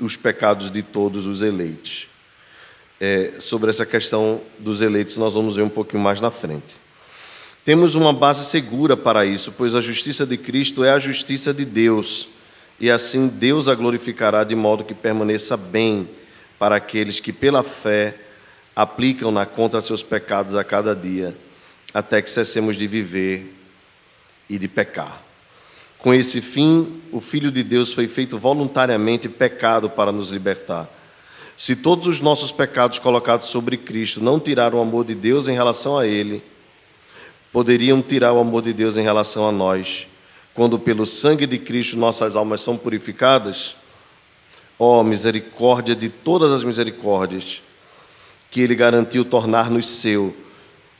os 0.00 0.16
pecados 0.16 0.70
de 0.70 0.82
todos 0.82 1.26
os 1.26 1.42
eleitos. 1.42 2.08
É, 3.00 3.34
sobre 3.40 3.70
essa 3.70 3.84
questão 3.84 4.40
dos 4.58 4.80
eleitos, 4.80 5.16
nós 5.16 5.34
vamos 5.34 5.56
ver 5.56 5.62
um 5.62 5.68
pouquinho 5.68 6.02
mais 6.02 6.20
na 6.20 6.30
frente. 6.30 6.76
Temos 7.64 7.94
uma 7.94 8.12
base 8.12 8.44
segura 8.44 8.94
para 8.94 9.24
isso, 9.24 9.50
pois 9.50 9.74
a 9.74 9.80
justiça 9.80 10.26
de 10.26 10.36
Cristo 10.36 10.84
é 10.84 10.90
a 10.90 10.98
justiça 10.98 11.54
de 11.54 11.64
Deus 11.64 12.28
e 12.78 12.90
assim 12.90 13.26
Deus 13.26 13.68
a 13.68 13.74
glorificará 13.74 14.44
de 14.44 14.54
modo 14.54 14.84
que 14.84 14.92
permaneça 14.92 15.56
bem 15.56 16.06
para 16.58 16.76
aqueles 16.76 17.20
que 17.20 17.32
pela 17.32 17.62
fé 17.62 18.16
aplicam-na 18.76 19.46
contra 19.46 19.80
seus 19.80 20.02
pecados 20.02 20.54
a 20.54 20.62
cada 20.62 20.94
dia, 20.94 21.34
até 21.94 22.20
que 22.20 22.30
cessemos 22.30 22.76
de 22.76 22.86
viver 22.86 23.54
e 24.50 24.58
de 24.58 24.68
pecar. 24.68 25.22
Com 25.98 26.12
esse 26.12 26.42
fim, 26.42 27.00
o 27.10 27.18
Filho 27.18 27.50
de 27.50 27.62
Deus 27.62 27.94
foi 27.94 28.06
feito 28.06 28.36
voluntariamente 28.36 29.26
pecado 29.26 29.88
para 29.88 30.12
nos 30.12 30.30
libertar. 30.30 30.86
Se 31.56 31.74
todos 31.74 32.06
os 32.06 32.20
nossos 32.20 32.52
pecados 32.52 32.98
colocados 32.98 33.48
sobre 33.48 33.78
Cristo 33.78 34.20
não 34.20 34.38
tiraram 34.38 34.78
o 34.78 34.82
amor 34.82 35.06
de 35.06 35.14
Deus 35.14 35.48
em 35.48 35.54
relação 35.54 35.96
a 35.96 36.06
Ele, 36.06 36.42
poderiam 37.54 38.02
tirar 38.02 38.32
o 38.32 38.40
amor 38.40 38.62
de 38.62 38.72
Deus 38.72 38.96
em 38.96 39.02
relação 39.02 39.48
a 39.48 39.52
nós 39.52 40.08
quando 40.52 40.76
pelo 40.76 41.06
sangue 41.06 41.46
de 41.46 41.56
Cristo 41.56 41.96
nossas 41.96 42.34
almas 42.34 42.60
são 42.60 42.76
purificadas, 42.76 43.76
ó 44.76 45.04
misericórdia 45.04 45.94
de 45.94 46.08
todas 46.08 46.50
as 46.50 46.64
misericórdias, 46.64 47.62
que 48.50 48.60
Ele 48.60 48.74
garantiu 48.74 49.24
tornar-nos 49.24 49.86
seu, 49.86 50.34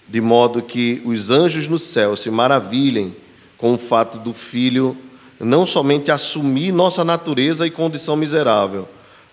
de 0.08 0.20
modo 0.20 0.62
que 0.62 1.02
os 1.04 1.28
anjos 1.28 1.66
no 1.66 1.78
céu 1.78 2.14
se 2.14 2.30
maravilhem 2.30 3.16
com 3.58 3.74
o 3.74 3.78
fato 3.78 4.16
do 4.18 4.32
Filho 4.32 4.96
não 5.40 5.66
somente 5.66 6.12
assumir 6.12 6.70
nossa 6.70 7.02
natureza 7.02 7.66
e 7.66 7.70
condição 7.70 8.14
miserável, 8.14 8.88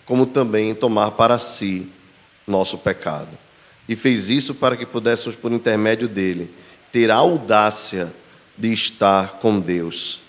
como 0.07 0.25
também 0.25 0.73
tomar 0.73 1.11
para 1.11 1.37
si 1.37 1.87
nosso 2.47 2.79
pecado. 2.79 3.29
E 3.87 3.95
fez 3.95 4.27
isso 4.27 4.55
para 4.55 4.75
que 4.75 4.87
pudéssemos, 4.87 5.35
por 5.35 5.51
intermédio 5.51 6.07
dele, 6.07 6.51
ter 6.91 7.09
a 7.09 7.15
audácia 7.15 8.11
de 8.57 8.71
estar 8.71 9.39
com 9.39 9.59
Deus. 9.59 10.21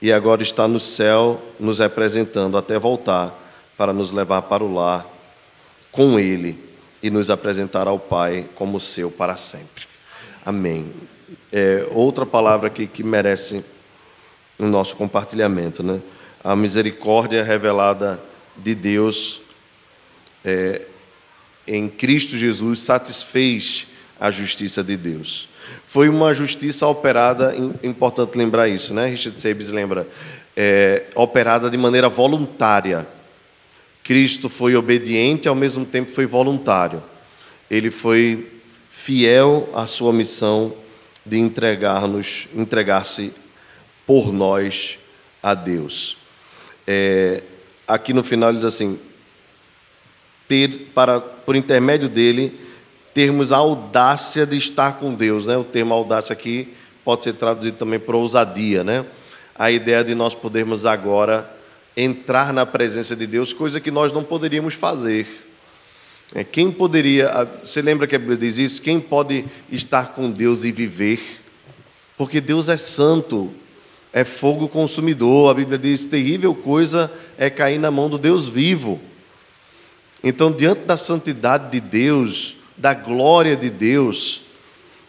E 0.00 0.12
agora 0.12 0.42
está 0.42 0.66
no 0.66 0.80
céu 0.80 1.42
nos 1.58 1.78
representando 1.78 2.56
até 2.56 2.78
voltar 2.78 3.36
para 3.76 3.92
nos 3.92 4.12
levar 4.12 4.42
para 4.42 4.64
o 4.64 4.72
lar 4.72 5.06
com 5.92 6.18
Ele 6.18 6.58
e 7.02 7.10
nos 7.10 7.30
apresentar 7.30 7.86
ao 7.86 7.98
Pai 7.98 8.46
como 8.54 8.80
seu 8.80 9.10
para 9.10 9.36
sempre. 9.36 9.84
Amém. 10.44 10.92
É, 11.52 11.86
outra 11.90 12.24
palavra 12.24 12.68
aqui 12.68 12.86
que 12.86 13.02
merece 13.02 13.64
o 14.58 14.66
nosso 14.66 14.96
compartilhamento, 14.96 15.82
né? 15.82 16.00
A 16.42 16.56
misericórdia 16.56 17.44
revelada 17.44 18.20
de 18.56 18.74
Deus 18.74 19.40
é, 20.44 20.82
em 21.66 21.88
Cristo 21.88 22.36
Jesus 22.36 22.80
satisfez 22.80 23.86
a 24.18 24.30
justiça 24.30 24.82
de 24.82 24.96
Deus. 24.96 25.49
Foi 25.86 26.08
uma 26.08 26.32
justiça 26.32 26.86
operada, 26.86 27.54
importante 27.82 28.38
lembrar 28.38 28.68
isso, 28.68 28.94
né? 28.94 29.06
Richard 29.06 29.40
Sabes 29.40 29.70
lembra, 29.70 30.06
é, 30.56 31.04
operada 31.14 31.68
de 31.68 31.76
maneira 31.76 32.08
voluntária. 32.08 33.06
Cristo 34.04 34.48
foi 34.48 34.76
obediente, 34.76 35.48
ao 35.48 35.54
mesmo 35.54 35.84
tempo 35.84 36.10
foi 36.10 36.26
voluntário. 36.26 37.02
Ele 37.70 37.90
foi 37.90 38.48
fiel 38.88 39.68
à 39.74 39.86
sua 39.86 40.12
missão 40.12 40.74
de 41.24 41.38
entregar-nos, 41.38 42.48
entregar-se 42.54 43.32
por 44.06 44.32
nós 44.32 44.98
a 45.42 45.54
Deus. 45.54 46.16
É, 46.86 47.42
aqui 47.86 48.12
no 48.12 48.24
final 48.24 48.50
ele 48.50 48.58
diz 48.58 48.66
assim: 48.66 48.98
para, 50.94 51.20
por 51.20 51.54
intermédio 51.54 52.08
dele, 52.08 52.58
termos 53.14 53.52
a 53.52 53.56
audácia 53.56 54.46
de 54.46 54.56
estar 54.56 54.98
com 54.98 55.14
Deus. 55.14 55.46
Né? 55.46 55.56
O 55.56 55.64
termo 55.64 55.94
audácia 55.94 56.32
aqui 56.32 56.74
pode 57.04 57.24
ser 57.24 57.34
traduzido 57.34 57.76
também 57.76 57.98
por 57.98 58.14
ousadia. 58.14 58.84
Né? 58.84 59.04
A 59.54 59.70
ideia 59.70 60.04
de 60.04 60.14
nós 60.14 60.34
podermos 60.34 60.86
agora 60.86 61.50
entrar 61.96 62.52
na 62.52 62.64
presença 62.64 63.16
de 63.16 63.26
Deus, 63.26 63.52
coisa 63.52 63.80
que 63.80 63.90
nós 63.90 64.12
não 64.12 64.22
poderíamos 64.22 64.74
fazer. 64.74 65.26
É, 66.34 66.44
quem 66.44 66.70
poderia, 66.70 67.48
você 67.64 67.82
lembra 67.82 68.06
que 68.06 68.14
a 68.14 68.18
Bíblia 68.18 68.38
diz 68.38 68.56
isso? 68.56 68.82
Quem 68.82 69.00
pode 69.00 69.44
estar 69.70 70.14
com 70.14 70.30
Deus 70.30 70.62
e 70.62 70.70
viver? 70.70 71.42
Porque 72.16 72.40
Deus 72.40 72.68
é 72.68 72.76
santo, 72.76 73.52
é 74.12 74.24
fogo 74.24 74.68
consumidor. 74.68 75.50
A 75.50 75.54
Bíblia 75.54 75.78
diz: 75.78 76.06
terrível 76.06 76.54
coisa 76.54 77.10
é 77.36 77.50
cair 77.50 77.78
na 77.78 77.90
mão 77.90 78.08
do 78.08 78.16
Deus 78.16 78.48
vivo. 78.48 79.00
Então, 80.22 80.52
diante 80.52 80.82
da 80.82 80.96
santidade 80.96 81.70
de 81.72 81.80
Deus, 81.80 82.56
da 82.80 82.94
glória 82.94 83.54
de 83.54 83.68
Deus, 83.68 84.40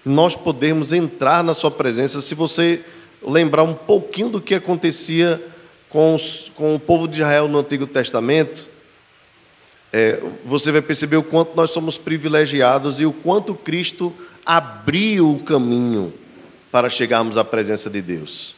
nós 0.04 0.36
podemos 0.36 0.92
entrar 0.92 1.42
na 1.42 1.54
Sua 1.54 1.72
presença. 1.72 2.22
Se 2.22 2.36
você 2.36 2.84
lembrar 3.26 3.64
um 3.64 3.74
pouquinho 3.74 4.30
do 4.30 4.42
que 4.42 4.54
acontecia 4.54 5.42
com, 5.90 6.14
os, 6.14 6.52
com 6.54 6.76
o 6.76 6.80
povo 6.80 7.08
de 7.08 7.22
Israel 7.22 7.48
no 7.48 7.60
Antigo 7.60 7.88
Testamento, 7.88 8.68
é, 9.94 10.22
você 10.44 10.70
vai 10.70 10.82
perceber 10.82 11.16
o 11.16 11.24
quanto 11.24 11.56
nós 11.56 11.72
somos 11.72 11.98
privilegiados 11.98 13.00
e 13.00 13.06
o 13.06 13.14
quanto 13.14 13.56
Cristo 13.56 14.14
abriu 14.46 15.32
o 15.32 15.40
caminho 15.44 16.14
para 16.70 16.90
chegarmos 16.90 17.38
à 17.38 17.44
presença 17.46 17.90
de 17.90 18.02
Deus. 18.02 18.54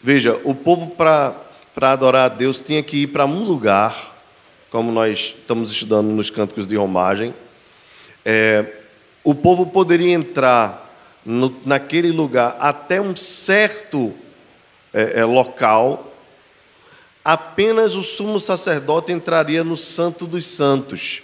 Veja, 0.00 0.40
o 0.44 0.54
povo 0.54 0.88
para 0.88 1.34
adorar 1.80 2.26
a 2.26 2.34
Deus 2.34 2.60
tinha 2.60 2.82
que 2.82 2.98
ir 2.98 3.06
para 3.08 3.26
um 3.26 3.42
lugar, 3.42 4.16
como 4.70 4.92
nós 4.92 5.34
estamos 5.36 5.72
estudando 5.72 6.08
nos 6.08 6.30
cânticos 6.30 6.66
de 6.66 6.76
romagem. 6.76 7.34
É, 8.28 8.64
o 9.22 9.36
povo 9.36 9.66
poderia 9.66 10.12
entrar 10.12 10.92
no, 11.24 11.56
naquele 11.64 12.10
lugar 12.10 12.56
até 12.58 13.00
um 13.00 13.14
certo 13.14 14.12
é, 14.92 15.20
é, 15.20 15.24
local, 15.24 16.12
apenas 17.24 17.94
o 17.94 18.02
sumo 18.02 18.40
sacerdote 18.40 19.12
entraria 19.12 19.62
no 19.62 19.76
Santo 19.76 20.26
dos 20.26 20.44
Santos. 20.44 21.22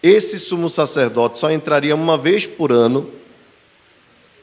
Esse 0.00 0.38
sumo 0.38 0.70
sacerdote 0.70 1.40
só 1.40 1.50
entraria 1.50 1.96
uma 1.96 2.16
vez 2.16 2.46
por 2.46 2.70
ano 2.70 3.10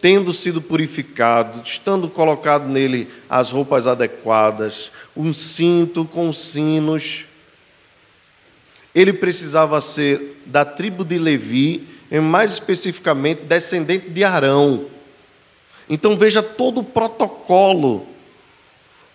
tendo 0.01 0.33
sido 0.33 0.61
purificado, 0.61 1.61
estando 1.65 2.09
colocado 2.09 2.67
nele 2.67 3.07
as 3.29 3.51
roupas 3.51 3.87
adequadas, 3.87 4.91
um 5.15 5.33
cinto 5.33 6.03
com 6.03 6.33
sinos. 6.33 7.25
Ele 8.95 9.11
precisava 9.13 9.79
ser 9.81 10.41
da 10.45 10.65
tribo 10.65 11.03
de 11.03 11.19
Levi, 11.19 11.87
e 12.09 12.19
mais 12.19 12.53
especificamente 12.53 13.41
descendente 13.41 14.09
de 14.09 14.23
Arão. 14.23 14.85
Então 15.89 16.17
veja 16.17 16.41
todo 16.41 16.79
o 16.79 16.83
protocolo 16.83 18.07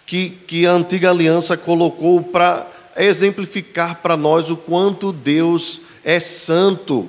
que, 0.06 0.30
que 0.30 0.66
a 0.66 0.72
antiga 0.72 1.10
aliança 1.10 1.56
colocou 1.56 2.22
para 2.22 2.70
exemplificar 2.96 4.02
para 4.02 4.16
nós 4.16 4.50
o 4.50 4.56
quanto 4.56 5.12
Deus 5.12 5.80
é 6.04 6.20
santo 6.20 7.08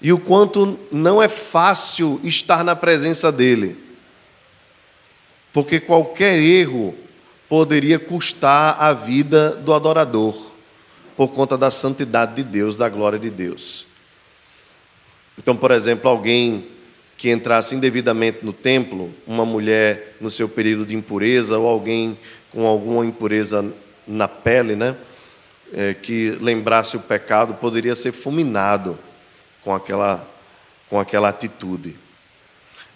e 0.00 0.12
o 0.12 0.18
quanto 0.18 0.78
não 0.90 1.22
é 1.22 1.28
fácil 1.28 2.20
estar 2.24 2.64
na 2.64 2.74
presença 2.74 3.30
dele. 3.30 3.76
Porque 5.52 5.80
qualquer 5.80 6.38
erro 6.38 6.94
poderia 7.48 7.98
custar 7.98 8.76
a 8.78 8.92
vida 8.92 9.50
do 9.50 9.72
adorador, 9.72 10.45
por 11.16 11.28
conta 11.28 11.56
da 11.56 11.70
santidade 11.70 12.34
de 12.36 12.44
Deus, 12.44 12.76
da 12.76 12.88
glória 12.88 13.18
de 13.18 13.30
Deus. 13.30 13.86
Então, 15.38 15.56
por 15.56 15.70
exemplo, 15.70 16.10
alguém 16.10 16.66
que 17.16 17.30
entrasse 17.30 17.74
indevidamente 17.74 18.38
no 18.42 18.52
templo, 18.52 19.14
uma 19.26 19.44
mulher 19.44 20.16
no 20.20 20.30
seu 20.30 20.48
período 20.48 20.84
de 20.84 20.94
impureza, 20.94 21.56
ou 21.58 21.66
alguém 21.66 22.18
com 22.52 22.66
alguma 22.66 23.04
impureza 23.06 23.64
na 24.06 24.28
pele, 24.28 24.76
né, 24.76 24.96
é, 25.72 25.94
que 25.94 26.30
lembrasse 26.40 26.96
o 26.96 27.00
pecado, 27.00 27.54
poderia 27.54 27.96
ser 27.96 28.12
fulminado 28.12 28.98
com 29.64 29.74
aquela, 29.74 30.28
com 30.88 31.00
aquela 31.00 31.28
atitude. 31.28 31.96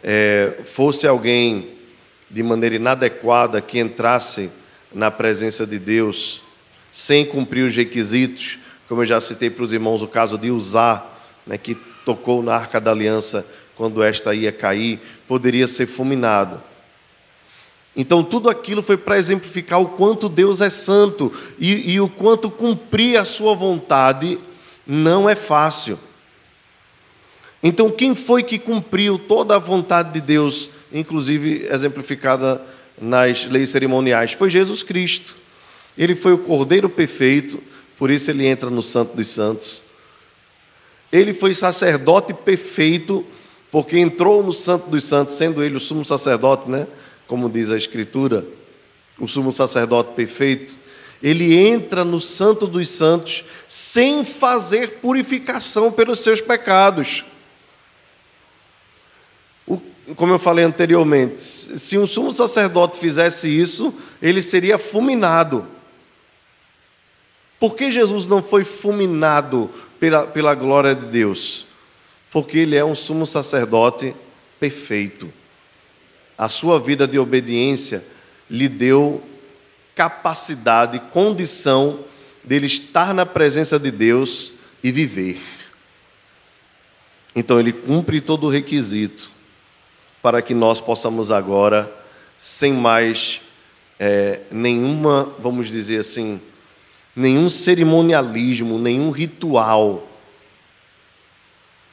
É, 0.03 0.61
fosse 0.65 1.07
alguém 1.07 1.71
de 2.31 2.43
maneira 2.43 2.77
inadequada 2.77 3.61
que 3.61 3.79
entrasse 3.79 4.51
na 4.93 5.11
presença 5.11 5.67
de 5.67 5.79
Deus 5.79 6.43
sem 6.93 7.25
cumprir 7.25 7.67
os 7.67 7.75
requisitos, 7.75 8.59
como 8.89 9.03
eu 9.03 9.07
já 9.07 9.21
citei 9.21 9.51
para 9.51 9.65
os 9.65 9.73
irmãos 9.73 10.03
o 10.03 10.09
caso 10.09 10.37
de 10.37 10.51
usar, 10.51 11.41
né, 11.47 11.57
que 11.57 11.75
tocou 12.05 12.43
na 12.43 12.55
arca 12.55 12.81
da 12.81 12.91
aliança 12.91 13.47
quando 13.77 14.03
esta 14.03 14.35
ia 14.35 14.53
cair, 14.53 15.01
poderia 15.27 15.67
ser 15.67 15.87
fulminado. 15.87 16.63
Então, 17.97 18.23
tudo 18.23 18.49
aquilo 18.49 18.83
foi 18.83 18.97
para 18.97 19.19
exemplificar 19.19 19.81
o 19.81 19.89
quanto 19.89 20.29
Deus 20.29 20.61
é 20.61 20.71
santo 20.71 21.33
e, 21.59 21.93
e 21.93 22.01
o 22.01 22.09
quanto 22.09 22.51
cumprir 22.51 23.17
a 23.17 23.25
sua 23.25 23.55
vontade 23.55 24.39
não 24.87 25.29
é 25.29 25.35
fácil. 25.35 25.99
Então, 27.63 27.91
quem 27.91 28.15
foi 28.15 28.43
que 28.43 28.59
cumpriu 28.59 29.19
toda 29.19 29.57
a 29.57 29.59
vontade 29.59 30.13
de 30.13 30.21
Deus, 30.21 30.71
inclusive 30.93 31.67
exemplificada 31.71 32.63
nas 33.01 33.45
leis 33.45 33.71
cerimoniais? 33.71 34.33
Foi 34.33 34.49
Jesus 34.49 34.83
Cristo. 34.83 35.37
Ele 35.97 36.15
foi 36.15 36.33
o 36.33 36.39
Cordeiro 36.39 36.89
perfeito, 36.89 37.63
por 37.99 38.11
isso 38.11 38.31
ele 38.31 38.47
entra 38.47 38.71
no 38.71 38.83
Santo 38.83 39.17
dos 39.17 39.29
Santos. 39.29 39.83
Ele 41.13 41.33
foi 41.33 41.55
sacerdote 41.55 42.33
perfeito, 42.33 43.25
porque 43.71 43.99
entrou 43.99 44.43
no 44.43 44.53
Santo 44.53 44.89
dos 44.89 45.05
Santos, 45.05 45.35
sendo 45.35 45.63
ele 45.63 45.77
o 45.77 45.81
sumo 45.81 46.05
sacerdote, 46.05 46.71
né? 46.71 46.87
Como 47.27 47.49
diz 47.49 47.71
a 47.71 47.77
Escritura, 47.77 48.47
o 49.19 49.27
sumo 49.27 49.53
sacerdote 49.53 50.15
perfeito. 50.15 50.79
Ele 51.23 51.55
entra 51.55 52.05
no 52.05 52.19
Santo 52.19 52.67
dos 52.67 52.89
Santos 52.89 53.45
sem 53.69 54.25
fazer 54.25 55.01
purificação 55.01 55.93
pelos 55.93 56.21
seus 56.21 56.41
pecados 56.41 57.25
como 60.17 60.33
eu 60.33 60.39
falei 60.39 60.65
anteriormente, 60.65 61.41
se 61.41 61.99
um 61.99 62.07
sumo 62.07 62.33
sacerdote 62.33 62.99
fizesse 62.99 63.49
isso, 63.49 63.95
ele 64.21 64.43
seria 64.43 64.79
fulminado. 64.79 65.67
Por 67.61 67.77
que 67.77 67.93
Jesus 67.93 68.27
não 68.27 68.43
foi 68.43 68.65
fulminado 68.65 69.71
pela, 70.01 70.27
pela 70.27 70.55
glória 70.55 70.95
de 70.95 71.07
Deus? 71.07 71.67
Porque 72.31 72.59
ele 72.59 72.75
é 72.75 72.85
um 72.85 72.95
sumo 72.95 73.27
sacerdote 73.27 74.15
perfeito. 74.59 75.31
A 76.39 76.49
sua 76.49 76.81
vida 76.81 77.07
de 77.07 77.19
obediência 77.19 78.03
lhe 78.49 78.67
deu 78.67 79.23
capacidade, 79.95 80.99
condição 81.13 82.01
dele 82.43 82.65
estar 82.65 83.13
na 83.13 83.27
presença 83.27 83.79
de 83.79 83.91
Deus 83.91 84.55
e 84.83 84.91
viver. 84.91 85.39
Então 87.37 87.61
ele 87.61 87.75
cumpre 87.75 88.23
todo 88.23 88.47
o 88.47 88.51
requisito 88.51 89.31
para 90.23 90.41
que 90.41 90.55
nós 90.55 90.81
possamos 90.81 91.31
agora, 91.31 91.93
sem 92.39 92.73
mais 92.73 93.43
é, 93.99 94.41
nenhuma, 94.51 95.31
vamos 95.39 95.71
dizer 95.71 96.01
assim, 96.01 96.41
nenhum 97.15 97.51
cerimonialismo, 97.51 98.79
nenhum 98.79 99.11
ritual, 99.11 100.07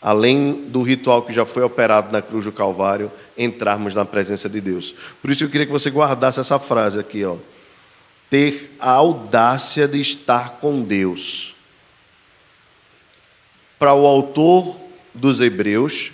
além 0.01 0.69
do 0.69 0.81
ritual 0.81 1.23
que 1.23 1.33
já 1.33 1.45
foi 1.45 1.63
operado 1.63 2.11
na 2.11 2.21
cruz 2.21 2.45
do 2.45 2.51
Calvário, 2.51 3.11
entrarmos 3.37 3.93
na 3.93 4.05
presença 4.05 4.47
de 4.47 4.61
Deus. 4.61 4.93
Por 5.21 5.31
isso 5.31 5.43
eu 5.43 5.49
queria 5.49 5.65
que 5.65 5.71
você 5.71 5.89
guardasse 5.89 6.39
essa 6.39 6.59
frase 6.59 6.99
aqui, 6.99 7.25
ó. 7.25 7.35
Ter 8.29 8.75
a 8.79 8.91
audácia 8.91 9.87
de 9.87 9.99
estar 10.01 10.57
com 10.59 10.81
Deus. 10.81 11.55
Para 13.79 13.93
o 13.93 14.05
autor 14.05 14.75
dos 15.13 15.39
Hebreus, 15.39 16.11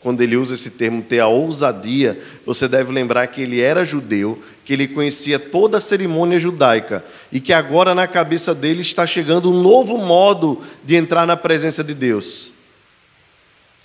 quando 0.00 0.20
ele 0.20 0.36
usa 0.36 0.54
esse 0.54 0.70
termo 0.70 1.02
ter 1.02 1.20
a 1.20 1.26
ousadia, 1.26 2.20
você 2.46 2.68
deve 2.68 2.92
lembrar 2.92 3.26
que 3.26 3.42
ele 3.42 3.60
era 3.60 3.84
judeu, 3.84 4.40
que 4.64 4.72
ele 4.72 4.86
conhecia 4.86 5.38
toda 5.38 5.78
a 5.78 5.80
cerimônia 5.80 6.38
judaica 6.38 7.04
e 7.32 7.40
que 7.40 7.52
agora 7.52 7.94
na 7.94 8.06
cabeça 8.06 8.54
dele 8.54 8.82
está 8.82 9.06
chegando 9.06 9.50
um 9.50 9.60
novo 9.60 9.98
modo 9.98 10.62
de 10.84 10.94
entrar 10.94 11.26
na 11.26 11.36
presença 11.36 11.82
de 11.82 11.94
Deus. 11.94 12.52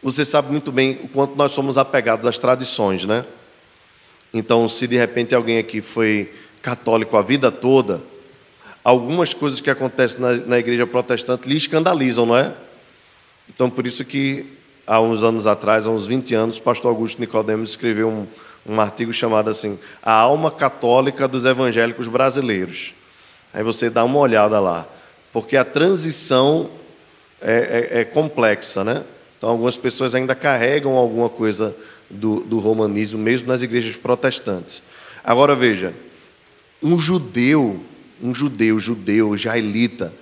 Você 0.03 0.23
sabe 0.23 0.51
muito 0.51 0.71
bem 0.71 0.99
o 1.03 1.07
quanto 1.07 1.35
nós 1.35 1.51
somos 1.51 1.77
apegados 1.77 2.27
às 2.27 2.37
tradições, 2.37 3.05
né? 3.05 3.25
Então, 4.33 4.67
se 4.67 4.87
de 4.87 4.97
repente 4.97 5.33
alguém 5.33 5.57
aqui 5.57 5.81
foi 5.81 6.31
católico 6.61 7.17
a 7.17 7.21
vida 7.21 7.51
toda, 7.51 8.03
algumas 8.83 9.33
coisas 9.33 9.59
que 9.59 9.69
acontecem 9.69 10.19
na, 10.19 10.33
na 10.33 10.59
igreja 10.59 10.85
protestante 10.85 11.47
lhe 11.47 11.55
escandalizam, 11.55 12.25
não 12.25 12.37
é? 12.37 12.53
Então, 13.49 13.69
por 13.69 13.87
isso 13.87 14.03
que 14.03 14.45
há 14.85 14.99
uns 15.01 15.23
anos 15.23 15.47
atrás, 15.47 15.85
há 15.85 15.89
uns 15.89 16.05
20 16.05 16.35
anos, 16.35 16.57
o 16.57 16.61
pastor 16.61 16.89
Augusto 16.89 17.19
Nicodemos 17.19 17.71
escreveu 17.71 18.09
um, 18.09 18.27
um 18.65 18.79
artigo 18.79 19.11
chamado 19.13 19.49
assim, 19.49 19.79
A 20.01 20.13
Alma 20.13 20.51
Católica 20.51 21.27
dos 21.27 21.45
Evangélicos 21.45 22.07
Brasileiros. 22.07 22.93
Aí 23.53 23.63
você 23.63 23.89
dá 23.89 24.03
uma 24.03 24.19
olhada 24.19 24.59
lá, 24.59 24.87
porque 25.31 25.55
a 25.55 25.65
transição 25.65 26.69
é, 27.41 27.89
é, 27.91 27.99
é 28.01 28.05
complexa, 28.05 28.83
né? 28.83 29.03
Então, 29.37 29.49
algumas 29.49 29.75
pessoas 29.75 30.15
ainda 30.15 30.33
carregam 30.33 30.93
alguma 30.93 31.27
coisa 31.29 31.75
do, 32.09 32.39
do 32.41 32.59
romanismo, 32.59 33.19
mesmo 33.19 33.47
nas 33.47 33.61
igrejas 33.61 33.95
protestantes. 33.95 34.81
Agora 35.23 35.55
veja, 35.55 35.93
um 36.81 36.97
judeu, 36.97 37.83
um 38.21 38.33
judeu, 38.33 38.79
judeu, 38.79 39.35
israelita, 39.35 40.13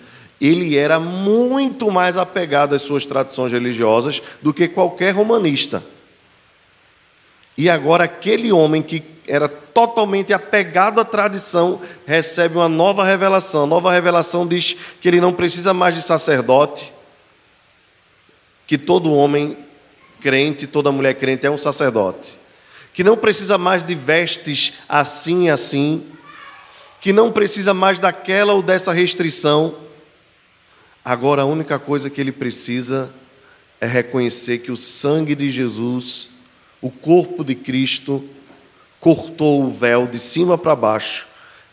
ele 0.42 0.76
era 0.76 1.00
muito 1.00 1.92
mais 1.92 2.18
apegado 2.18 2.74
às 2.74 2.82
suas 2.82 3.06
tradições 3.06 3.52
religiosas 3.52 4.24
do 4.42 4.52
que 4.52 4.68
qualquer 4.68 5.14
romanista. 5.14 5.84
E 7.56 7.70
agora 7.70 8.06
aquele 8.06 8.52
homem 8.52 8.82
que 8.82 9.04
era 9.28 9.48
totalmente 9.48 10.34
apegado 10.34 11.00
à 11.00 11.06
tradição 11.06 11.80
recebe 12.08 12.56
uma 12.56 12.68
nova 12.68 13.06
revelação. 13.06 13.64
A 13.64 13.68
nova 13.68 13.92
revelação 13.92 14.48
diz 14.48 14.76
que 15.00 15.08
ele 15.08 15.22
não 15.22 15.32
precisa 15.32 15.76
mais 15.76 15.94
de 15.94 16.02
sacerdote, 16.02 16.92
que 18.66 18.80
todo 18.80 19.14
homem 19.14 19.56
crente, 20.20 20.66
toda 20.66 20.92
mulher 20.92 21.14
crente 21.14 21.46
é 21.46 21.52
um 21.52 21.58
sacerdote, 21.58 22.40
que 22.96 23.04
não 23.04 23.16
precisa 23.16 23.60
mais 23.60 23.84
de 23.84 23.94
vestes 23.94 24.74
assim 24.90 25.50
assim, 25.50 26.04
que 27.00 27.14
não 27.14 27.32
precisa 27.32 27.76
mais 27.76 28.00
daquela 28.00 28.54
ou 28.54 28.64
dessa 28.64 28.92
restrição. 28.92 29.91
Agora 31.04 31.42
a 31.42 31.46
única 31.46 31.80
coisa 31.80 32.10
que 32.10 32.22
ele 32.22 32.32
precisa 32.32 33.12
é 33.80 33.88
reconhecer 33.88 34.60
que 34.60 34.72
o 34.72 34.78
sangue 34.78 35.34
de 35.34 35.50
Jesus, 35.50 36.30
o 36.80 36.92
corpo 36.92 37.44
de 37.44 37.56
Cristo, 37.56 38.24
cortou 39.00 39.64
o 39.64 39.72
véu 39.72 40.06
de 40.06 40.20
cima 40.20 40.58
para 40.58 40.76
baixo 40.76 41.26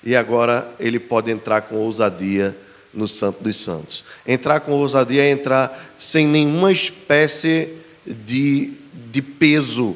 e 0.03 0.17
agora 0.17 0.75
ele 0.81 0.99
pode 0.99 1.31
entrar 1.31 1.63
com 1.63 1.77
ousadia 1.77 2.57
no 2.95 3.07
Santo 3.07 3.45
dos 3.45 3.57
Santos. 3.57 4.03
Entrar 4.27 4.61
com 4.61 4.73
ousadia 4.73 5.23
é 5.23 5.31
entrar 5.31 5.95
sem 5.99 6.27
nenhuma 6.27 6.73
espécie 6.73 7.75
de, 8.07 8.73
de 9.11 9.21
peso 9.21 9.95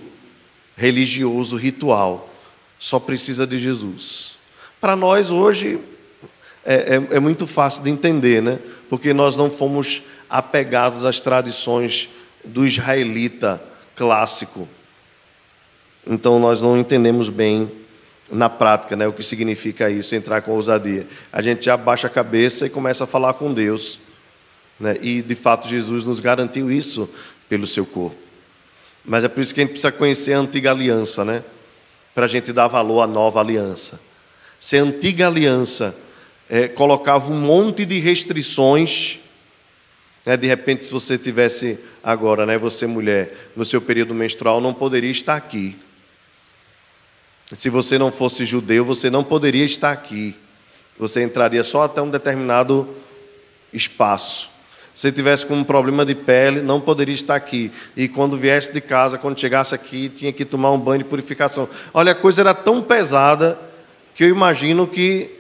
religioso, 0.77 1.57
ritual. 1.57 2.29
Só 2.79 2.99
precisa 2.99 3.47
de 3.47 3.59
Jesus. 3.59 4.37
Para 4.79 4.95
nós, 4.95 5.31
hoje, 5.31 5.79
é, 6.65 6.97
é, 6.97 7.17
é, 7.17 7.21
muito 7.21 7.47
fácil 7.47 7.83
de 7.83 7.91
entender, 7.91 8.41
né? 8.41 8.59
porque 8.89 9.13
nós 9.13 9.37
não 9.37 9.51
fomos 9.51 10.03
apegados 10.31 11.05
às 11.05 11.19
tradições 11.19 12.09
do 12.45 12.67
israelita 12.67 13.63
clássico. 13.97 14.69
Então, 16.07 16.39
nós 16.39 16.63
não 16.63 16.77
entendemos 16.77 17.29
bem 17.29 17.71
na 18.31 18.49
prática, 18.49 18.97
né, 18.97 19.07
o 19.07 19.13
que 19.13 19.23
significa 19.23 19.91
isso, 19.91 20.15
entrar 20.15 20.41
com 20.41 20.53
ousadia. 20.53 21.07
A 21.31 21.43
gente 21.43 21.67
já 21.67 21.77
baixa 21.77 22.07
a 22.07 22.11
cabeça 22.11 22.67
e 22.67 22.71
começa 22.71 23.05
a 23.05 23.07
falar 23.07 23.35
com 23.35 23.53
Deus. 23.53 24.01
Né? 24.81 24.97
E, 25.03 25.21
de 25.21 25.35
fato, 25.35 25.69
Jesus 25.69 26.07
nos 26.07 26.19
garantiu 26.19 26.71
isso 26.71 27.09
pelo 27.49 27.67
seu 27.67 27.85
corpo. 27.85 28.17
Mas 29.05 29.25
é 29.25 29.29
por 29.29 29.41
isso 29.41 29.53
que 29.53 29.61
a 29.61 29.65
gente 29.65 29.73
precisa 29.73 29.93
conhecer 29.93 30.33
a 30.33 30.39
antiga 30.39 30.71
aliança, 30.71 31.25
né? 31.25 31.45
para 32.15 32.25
a 32.25 32.29
gente 32.29 32.53
dar 32.53 32.69
valor 32.69 33.03
à 33.03 33.07
nova 33.07 33.41
aliança. 33.41 34.01
Se 34.59 34.77
a 34.77 34.83
antiga 34.83 35.27
aliança 35.27 35.95
é, 36.49 36.69
colocava 36.69 37.31
um 37.31 37.41
monte 37.41 37.85
de 37.85 37.99
restrições, 37.99 39.19
né? 40.25 40.37
de 40.37 40.47
repente, 40.47 40.85
se 40.85 40.93
você 40.93 41.17
tivesse 41.17 41.79
agora, 42.03 42.45
né, 42.45 42.59
você 42.59 42.87
mulher, 42.87 43.51
no 43.57 43.65
seu 43.65 43.81
período 43.81 44.15
menstrual, 44.15 44.61
não 44.61 44.75
poderia 44.75 45.11
estar 45.11 45.37
aqui. 45.37 45.77
Se 47.57 47.69
você 47.69 47.99
não 47.99 48.11
fosse 48.11 48.45
judeu, 48.45 48.85
você 48.85 49.11
não 49.11 49.23
poderia 49.23 49.65
estar 49.65 49.93
aqui. 49.93 50.35
Você 50.99 51.23
entraria 51.23 51.63
só 51.63 51.85
até 51.85 52.01
um 52.01 52.11
determinado 52.11 52.89
espaço. 53.73 54.51
Se 54.95 55.11
tivesse 55.11 55.47
com 55.47 55.55
um 55.55 55.65
problema 55.65 56.05
de 56.05 56.15
pele, 56.15 56.61
não 56.61 56.81
poderia 56.81 57.15
estar 57.15 57.35
aqui. 57.35 57.73
E 57.97 58.09
quando 58.09 58.37
viesse 58.37 58.73
de 58.73 58.81
casa, 58.81 59.17
quando 59.17 59.41
chegasse 59.41 59.75
aqui, 59.75 60.09
tinha 60.11 60.33
que 60.33 60.45
tomar 60.45 60.71
um 60.71 60.79
banho 60.79 60.99
de 61.03 61.09
purificação. 61.09 61.69
Olha, 61.95 62.13
a 62.13 62.15
coisa 62.15 62.43
era 62.43 62.55
tão 62.55 62.83
pesada 62.83 63.59
que 64.15 64.25
eu 64.25 64.29
imagino 64.29 64.87
que 64.87 65.31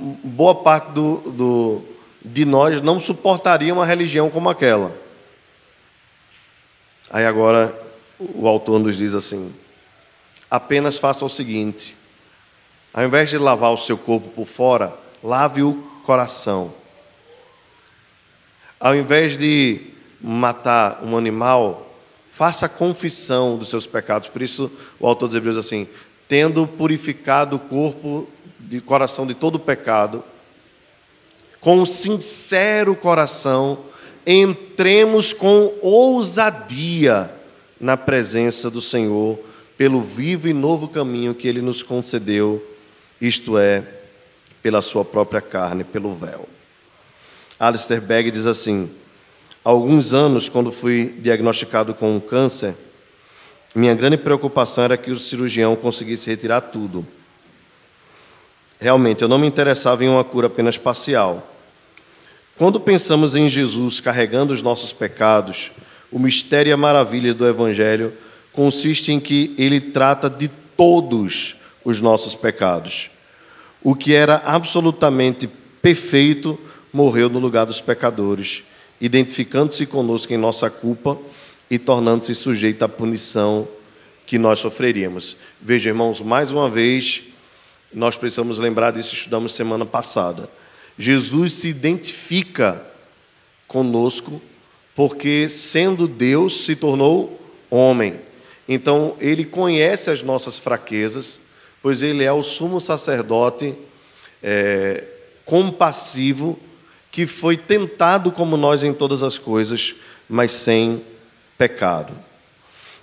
boa 0.00 0.54
parte 0.54 0.92
do, 0.92 1.16
do, 1.30 1.82
de 2.24 2.44
nós 2.44 2.80
não 2.80 2.98
suportaria 2.98 3.72
uma 3.72 3.84
religião 3.84 4.30
como 4.30 4.48
aquela. 4.48 4.96
Aí 7.10 7.26
agora 7.26 7.78
o 8.18 8.46
autor 8.46 8.78
nos 8.78 8.96
diz 8.96 9.14
assim: 9.14 9.54
apenas 10.50 10.98
faça 10.98 11.24
o 11.24 11.30
seguinte: 11.30 11.96
ao 12.92 13.04
invés 13.04 13.30
de 13.30 13.38
lavar 13.38 13.72
o 13.72 13.76
seu 13.76 13.98
corpo 13.98 14.28
por 14.28 14.46
fora, 14.46 14.96
lave 15.22 15.62
o 15.62 15.74
coração. 16.04 16.72
Ao 18.78 18.94
invés 18.94 19.36
de 19.36 19.88
matar 20.20 21.02
um 21.02 21.16
animal, 21.16 21.86
faça 22.30 22.68
confissão 22.68 23.58
dos 23.58 23.68
seus 23.68 23.86
pecados. 23.86 24.28
Por 24.28 24.40
isso, 24.40 24.72
o 24.98 25.06
autor 25.06 25.28
dos 25.28 25.36
Hebreus 25.36 25.56
diz 25.56 25.66
assim: 25.66 25.88
tendo 26.30 26.66
purificado 26.66 27.56
o 27.56 27.58
corpo 27.58 28.28
de 28.60 28.80
coração 28.80 29.26
de 29.26 29.34
todo 29.34 29.58
pecado, 29.58 30.22
com 31.60 31.78
um 31.78 31.86
sincero 31.86 32.94
coração, 32.94 33.80
entremos 34.26 35.32
com 35.32 35.74
ousadia 35.82 37.34
na 37.80 37.96
presença 37.96 38.70
do 38.70 38.80
Senhor 38.80 39.38
pelo 39.76 40.02
vivo 40.02 40.48
e 40.48 40.52
novo 40.52 40.88
caminho 40.88 41.34
que 41.34 41.48
ele 41.48 41.62
nos 41.62 41.82
concedeu, 41.82 42.62
isto 43.20 43.58
é, 43.58 43.82
pela 44.62 44.82
sua 44.82 45.04
própria 45.04 45.40
carne, 45.40 45.84
pelo 45.84 46.14
véu. 46.14 46.48
Alistair 47.58 48.00
Begg 48.00 48.30
diz 48.30 48.46
assim: 48.46 48.90
Há 49.64 49.70
alguns 49.70 50.14
anos, 50.14 50.48
quando 50.48 50.72
fui 50.72 51.14
diagnosticado 51.18 51.94
com 51.94 52.16
um 52.16 52.20
câncer, 52.20 52.74
minha 53.74 53.94
grande 53.94 54.16
preocupação 54.16 54.84
era 54.84 54.96
que 54.96 55.10
o 55.10 55.18
cirurgião 55.18 55.76
conseguisse 55.76 56.28
retirar 56.28 56.60
tudo. 56.60 57.06
Realmente, 58.80 59.20
eu 59.20 59.28
não 59.28 59.38
me 59.38 59.46
interessava 59.46 60.02
em 60.02 60.08
uma 60.08 60.24
cura 60.24 60.46
apenas 60.46 60.78
parcial. 60.78 61.54
Quando 62.56 62.80
pensamos 62.80 63.34
em 63.34 63.48
Jesus 63.48 64.00
carregando 64.00 64.54
os 64.54 64.62
nossos 64.62 64.90
pecados, 64.90 65.70
o 66.10 66.18
mistério 66.18 66.70
e 66.70 66.72
a 66.72 66.78
maravilha 66.78 67.34
do 67.34 67.46
Evangelho 67.46 68.14
consiste 68.52 69.12
em 69.12 69.20
que 69.20 69.54
ele 69.58 69.80
trata 69.80 70.30
de 70.30 70.48
todos 70.76 71.56
os 71.84 72.00
nossos 72.00 72.34
pecados. 72.34 73.10
O 73.82 73.94
que 73.94 74.14
era 74.14 74.36
absolutamente 74.44 75.48
perfeito 75.80 76.58
morreu 76.92 77.28
no 77.28 77.38
lugar 77.38 77.66
dos 77.66 77.80
pecadores, 77.80 78.62
identificando-se 79.00 79.84
conosco 79.86 80.32
em 80.32 80.38
nossa 80.38 80.70
culpa 80.70 81.18
e 81.70 81.78
tornando-se 81.78 82.34
sujeito 82.34 82.82
à 82.82 82.88
punição 82.88 83.68
que 84.26 84.38
nós 84.38 84.58
sofreríamos. 84.58 85.36
Veja, 85.60 85.90
irmãos, 85.90 86.20
mais 86.20 86.50
uma 86.50 86.68
vez, 86.68 87.22
nós 87.92 88.16
precisamos 88.16 88.58
lembrar 88.58 88.92
disso, 88.92 89.14
estudamos 89.14 89.52
semana 89.52 89.84
passada. 89.84 90.48
Jesus 90.98 91.54
se 91.54 91.68
identifica 91.68 92.84
conosco 93.66 94.40
porque, 94.94 95.48
sendo 95.48 96.06
Deus, 96.06 96.64
se 96.64 96.76
tornou 96.76 97.40
homem. 97.70 98.20
Então, 98.68 99.16
ele 99.20 99.44
conhece 99.44 100.10
as 100.10 100.22
nossas 100.22 100.58
fraquezas, 100.58 101.40
pois 101.82 102.02
ele 102.02 102.22
é 102.22 102.32
o 102.32 102.42
sumo 102.42 102.80
sacerdote 102.80 103.74
é, 104.42 105.04
compassivo 105.44 106.58
que 107.10 107.26
foi 107.26 107.56
tentado 107.56 108.30
como 108.30 108.56
nós 108.56 108.84
em 108.84 108.92
todas 108.92 109.22
as 109.22 109.36
coisas, 109.36 109.94
mas 110.28 110.52
sem 110.52 111.02
pecado. 111.58 112.12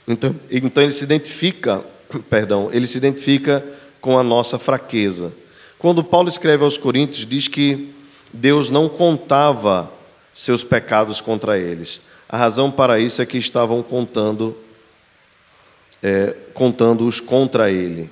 Então, 0.08 0.36
então 0.50 0.82
ele 0.84 0.94
se 0.94 1.04
identifica, 1.04 1.84
perdão, 2.30 2.70
ele 2.72 2.88
se 2.88 2.98
identifica 2.98 3.64
com 4.02 4.18
a 4.18 4.24
nossa 4.24 4.58
fraqueza. 4.60 5.34
Quando 5.80 6.04
Paulo 6.04 6.30
escreve 6.30 6.64
aos 6.64 6.78
Coríntios, 6.78 7.26
diz 7.26 7.48
que 7.48 7.94
Deus 8.34 8.70
não 8.70 8.90
contava 8.90 9.92
seus 10.34 10.64
pecados 10.64 11.22
contra 11.22 11.58
eles. 11.58 12.02
A 12.28 12.38
razão 12.38 12.70
para 12.72 13.00
isso 13.00 13.22
é 13.22 13.26
que 13.26 13.38
estavam 13.38 13.82
contando 13.82 14.56
é, 16.02 16.36
contando-os 16.54 17.20
contra 17.20 17.72
ele. 17.72 18.10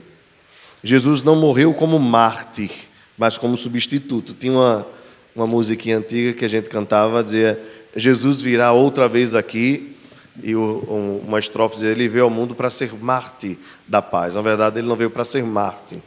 Jesus 0.84 1.24
não 1.24 1.36
morreu 1.36 1.74
como 1.74 2.00
mártir, 2.00 2.72
mas 3.18 3.38
como 3.38 3.58
substituto. 3.58 4.34
Tinha 4.34 4.54
uma, 4.54 4.88
uma 5.36 5.48
musiquinha 5.48 5.98
antiga 5.98 6.34
que 6.34 6.46
a 6.46 6.48
gente 6.48 6.70
cantava, 6.70 7.24
dizia: 7.24 7.60
Jesus 7.96 8.42
virá 8.42 8.72
outra 8.72 9.08
vez 9.08 9.36
aqui, 9.36 9.95
e 10.44 10.56
o, 10.56 11.22
uma 11.26 11.40
estrofe 11.40 11.76
dizia: 11.76 11.92
Ele 11.92 12.08
veio 12.08 12.26
ao 12.26 12.30
mundo 12.30 12.56
para 12.56 12.70
ser 12.70 12.94
mártir 12.94 13.58
da 13.88 14.02
paz. 14.02 14.36
Na 14.36 14.42
verdade, 14.42 14.80
ele 14.80 14.88
não 14.88 14.96
veio 14.96 15.10
para 15.10 15.24
ser 15.24 15.44
mártir. 15.44 16.02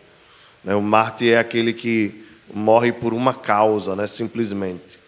Né? 0.63 0.75
O 0.75 0.83
mártir 0.83 1.33
é 1.33 1.39
aquele 1.39 1.73
que 1.73 2.25
morre 2.53 2.93
por 2.93 3.15
uma 3.15 3.35
causa, 3.35 3.95
né? 3.97 4.07
simplesmente. 4.07 4.99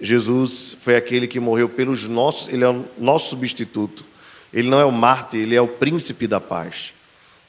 Jesus 0.00 0.76
foi 0.80 0.96
aquele 0.96 1.26
que 1.26 1.40
morreu 1.40 1.68
pelos 1.68 2.04
nossos, 2.04 2.52
ele 2.52 2.62
é 2.62 2.68
o 2.68 2.84
nosso 2.98 3.30
substituto 3.30 4.04
ele 4.52 4.68
não 4.68 4.80
é 4.80 4.84
o 4.84 4.92
mártir, 4.92 5.40
ele 5.40 5.54
é 5.54 5.60
o 5.60 5.68
príncipe 5.68 6.26
da 6.26 6.40
paz. 6.40 6.92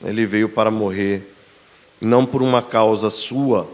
Ele 0.04 0.26
veio 0.26 0.50
para 0.50 0.72
morrer, 0.72 1.36
não 2.00 2.26
por 2.26 2.42
uma 2.42 2.62
causa 2.62 3.10
sua 3.10 3.70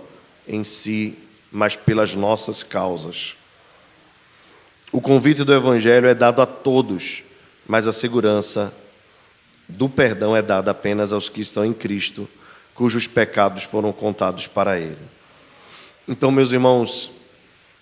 em 0.47 0.63
si, 0.63 1.17
mas 1.51 1.75
pelas 1.75 2.15
nossas 2.15 2.63
causas. 2.63 3.35
O 4.91 5.01
convite 5.01 5.43
do 5.43 5.53
Evangelho 5.53 6.07
é 6.07 6.13
dado 6.13 6.41
a 6.41 6.45
todos, 6.45 7.23
mas 7.67 7.87
a 7.87 7.93
segurança 7.93 8.73
do 9.67 9.89
perdão 9.89 10.35
é 10.35 10.41
dada 10.41 10.71
apenas 10.71 11.11
aos 11.11 11.27
que 11.27 11.41
estão 11.41 11.65
em 11.65 11.73
Cristo, 11.73 12.29
cujos 12.73 13.07
pecados 13.07 13.63
foram 13.63 13.91
contados 13.91 14.47
para 14.47 14.79
Ele. 14.79 14.97
Então, 16.07 16.31
meus 16.31 16.51
irmãos, 16.51 17.11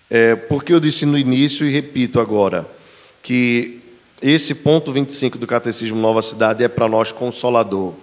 é, 0.08 0.34
porque 0.34 0.72
eu 0.72 0.80
disse 0.80 1.04
no 1.04 1.18
início 1.18 1.66
e 1.66 1.72
repito 1.72 2.20
agora, 2.20 2.68
que 3.22 3.80
esse 4.22 4.54
ponto 4.54 4.92
25 4.92 5.36
do 5.38 5.46
Catecismo 5.46 6.00
Nova 6.00 6.22
Cidade 6.22 6.64
é 6.64 6.68
para 6.68 6.88
nós 6.88 7.12
consolador, 7.12 7.94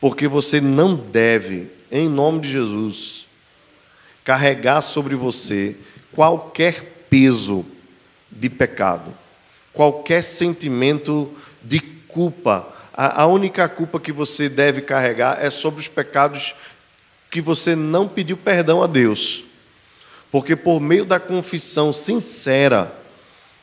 porque 0.00 0.28
você 0.28 0.60
não 0.60 0.94
deve, 0.94 1.68
em 1.90 2.08
nome 2.08 2.40
de 2.40 2.50
Jesus, 2.50 3.26
carregar 4.24 4.80
sobre 4.80 5.14
você 5.16 5.76
qualquer 6.12 7.06
peso 7.10 7.64
de 8.30 8.48
pecado, 8.48 9.12
qualquer 9.72 10.22
sentimento 10.22 11.34
de 11.62 11.80
culpa. 11.80 12.68
A, 12.92 13.26
única 13.26 13.68
culpa 13.68 13.98
que 13.98 14.12
você 14.12 14.48
deve 14.48 14.82
carregar 14.82 15.42
é 15.42 15.48
sobre 15.48 15.80
os 15.80 15.88
pecados 15.88 16.54
que 17.30 17.40
você 17.40 17.74
não 17.74 18.06
pediu 18.06 18.36
perdão 18.36 18.82
a 18.82 18.86
Deus. 18.86 19.44
Porque 20.30 20.54
por 20.54 20.80
meio 20.80 21.04
da 21.04 21.18
confissão 21.18 21.92
sincera, 21.92 22.94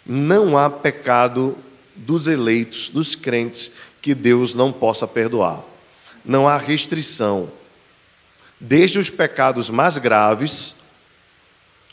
não 0.05 0.57
há 0.57 0.69
pecado 0.69 1.57
dos 1.95 2.27
eleitos, 2.27 2.89
dos 2.89 3.15
crentes, 3.15 3.71
que 4.01 4.15
Deus 4.15 4.55
não 4.55 4.71
possa 4.71 5.07
perdoar. 5.07 5.63
Não 6.23 6.47
há 6.47 6.57
restrição. 6.57 7.51
Desde 8.59 8.97
os 8.97 9.09
pecados 9.09 9.69
mais 9.69 9.97
graves, 9.97 10.75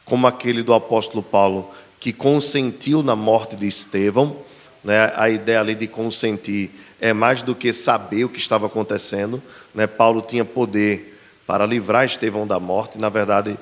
como 0.05 0.27
aquele 0.27 0.63
do 0.63 0.75
apóstolo 0.75 1.23
Paulo, 1.23 1.71
que 1.99 2.13
consentiu 2.13 3.03
na 3.03 3.17
morte 3.17 3.57
de 3.57 3.67
Estevão, 3.67 4.37
né? 4.83 5.13
a 5.17 5.31
ideia 5.31 5.61
ali 5.61 5.75
de 5.75 5.87
consentir 5.87 6.71
é 7.01 7.13
mais 7.13 7.41
do 7.41 7.55
que 7.55 7.73
saber 7.73 8.25
o 8.25 8.29
que 8.29 8.39
estava 8.39 8.67
acontecendo. 8.67 9.43
Né? 9.75 9.87
Paulo 9.87 10.21
tinha 10.21 10.45
poder 10.45 11.19
para 11.47 11.65
livrar 11.67 12.05
Estevão 12.05 12.47
da 12.47 12.61
morte, 12.61 12.99
na 12.99 13.09
verdade, 13.09 13.59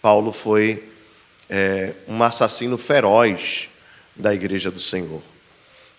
Paulo 0.00 0.32
foi 0.32 0.84
é, 1.48 1.92
um 2.08 2.22
assassino 2.22 2.76
feroz 2.76 3.68
da 4.16 4.34
igreja 4.34 4.70
do 4.70 4.80
Senhor. 4.80 5.22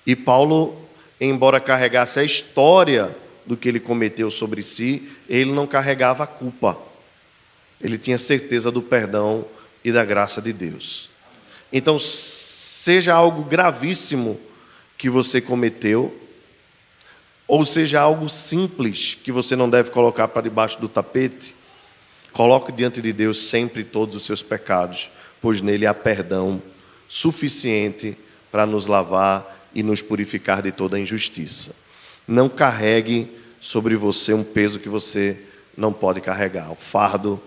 E 0.06 0.16
Paulo, 0.16 0.78
embora 1.20 1.60
carregasse 1.60 2.20
a 2.20 2.24
história 2.24 3.16
do 3.46 3.56
que 3.56 3.68
ele 3.68 3.80
cometeu 3.80 4.30
sobre 4.30 4.62
si, 4.62 5.10
ele 5.28 5.52
não 5.52 5.66
carregava 5.66 6.24
a 6.24 6.28
culpa. 6.28 6.78
Ele 7.82 7.98
tinha 7.98 8.18
certeza 8.18 8.72
do 8.72 8.82
perdão 8.82 9.46
e 9.84 9.92
da 9.92 10.06
graça 10.06 10.42
de 10.42 10.54
Deus. 10.54 11.10
Então, 11.72 11.98
seja 12.00 13.14
algo 13.14 13.44
gravíssimo 13.44 14.40
que 14.98 15.10
você 15.10 15.42
cometeu, 15.42 16.18
ou 17.48 17.66
seja 17.66 18.00
algo 18.00 18.30
simples 18.30 19.18
que 19.22 19.32
você 19.32 19.56
não 19.56 19.70
deve 19.70 19.92
colocar 19.92 20.28
para 20.28 20.44
debaixo 20.44 20.80
do 20.80 20.88
tapete, 20.88 21.56
coloque 22.32 22.72
diante 22.72 23.02
de 23.02 23.12
Deus 23.12 23.38
sempre 23.38 23.84
todos 23.84 24.16
os 24.16 24.24
seus 24.24 24.42
pecados, 24.42 25.10
pois 25.42 25.62
nele 25.62 25.86
há 25.86 25.94
perdão 25.94 26.62
suficiente 27.10 28.18
para 28.52 28.66
nos 28.66 28.88
lavar 28.88 29.70
e 29.74 29.84
nos 29.84 30.02
purificar 30.02 30.62
de 30.62 30.72
toda 30.72 31.00
injustiça. 31.00 31.76
Não 32.28 32.48
carregue 32.48 33.30
sobre 33.60 33.96
você 33.96 34.34
um 34.34 34.44
peso 34.44 34.80
que 34.80 34.90
você 34.90 35.38
não 35.76 35.92
pode 35.92 36.22
carregar, 36.22 36.72
o 36.72 36.76
fardo 36.76 37.42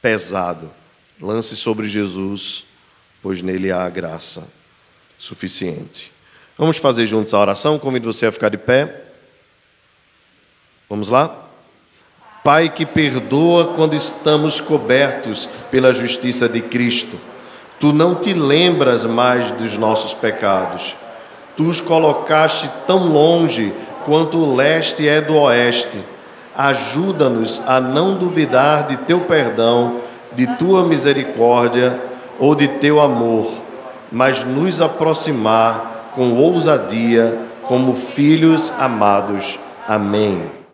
pesado. 0.00 0.72
Lance 1.20 1.56
sobre 1.56 1.88
Jesus, 1.88 2.64
pois 3.22 3.42
nele 3.42 3.70
há 3.70 3.84
a 3.84 3.90
graça 3.90 4.46
suficiente. 5.18 6.12
Vamos 6.58 6.78
fazer 6.78 7.06
juntos 7.06 7.32
a 7.34 7.38
oração. 7.38 7.78
Convido 7.78 8.12
você 8.12 8.26
a 8.26 8.32
ficar 8.32 8.48
de 8.48 8.58
pé. 8.58 9.04
Vamos 10.88 11.08
lá? 11.08 11.44
Pai 12.44 12.68
que 12.68 12.86
perdoa 12.86 13.74
quando 13.74 13.94
estamos 13.94 14.60
cobertos 14.60 15.48
pela 15.70 15.92
justiça 15.92 16.48
de 16.48 16.60
Cristo. 16.60 17.18
Tu 17.80 17.92
não 17.92 18.14
te 18.14 18.32
lembras 18.32 19.04
mais 19.04 19.50
dos 19.50 19.76
nossos 19.76 20.14
pecados 20.14 20.94
Tu 21.56 21.66
os 21.66 21.80
colocaste 21.80 22.70
tão 22.86 23.08
longe 23.08 23.72
quanto 24.04 24.36
o 24.36 24.54
leste 24.54 25.08
é 25.08 25.22
do 25.22 25.36
oeste. 25.36 25.98
Ajuda-nos 26.54 27.62
a 27.66 27.80
não 27.80 28.16
duvidar 28.16 28.86
de 28.86 28.98
teu 28.98 29.20
perdão, 29.20 30.00
de 30.36 30.46
tua 30.56 30.84
misericórdia 30.84 31.98
ou 32.38 32.54
de 32.54 32.68
teu 32.68 33.00
amor, 33.00 33.50
mas 34.12 34.44
nos 34.44 34.80
aproximar 34.80 36.12
com 36.14 36.34
ousadia 36.34 37.38
como 37.62 37.94
filhos 37.94 38.72
amados. 38.78 39.58
Amém. 39.88 40.56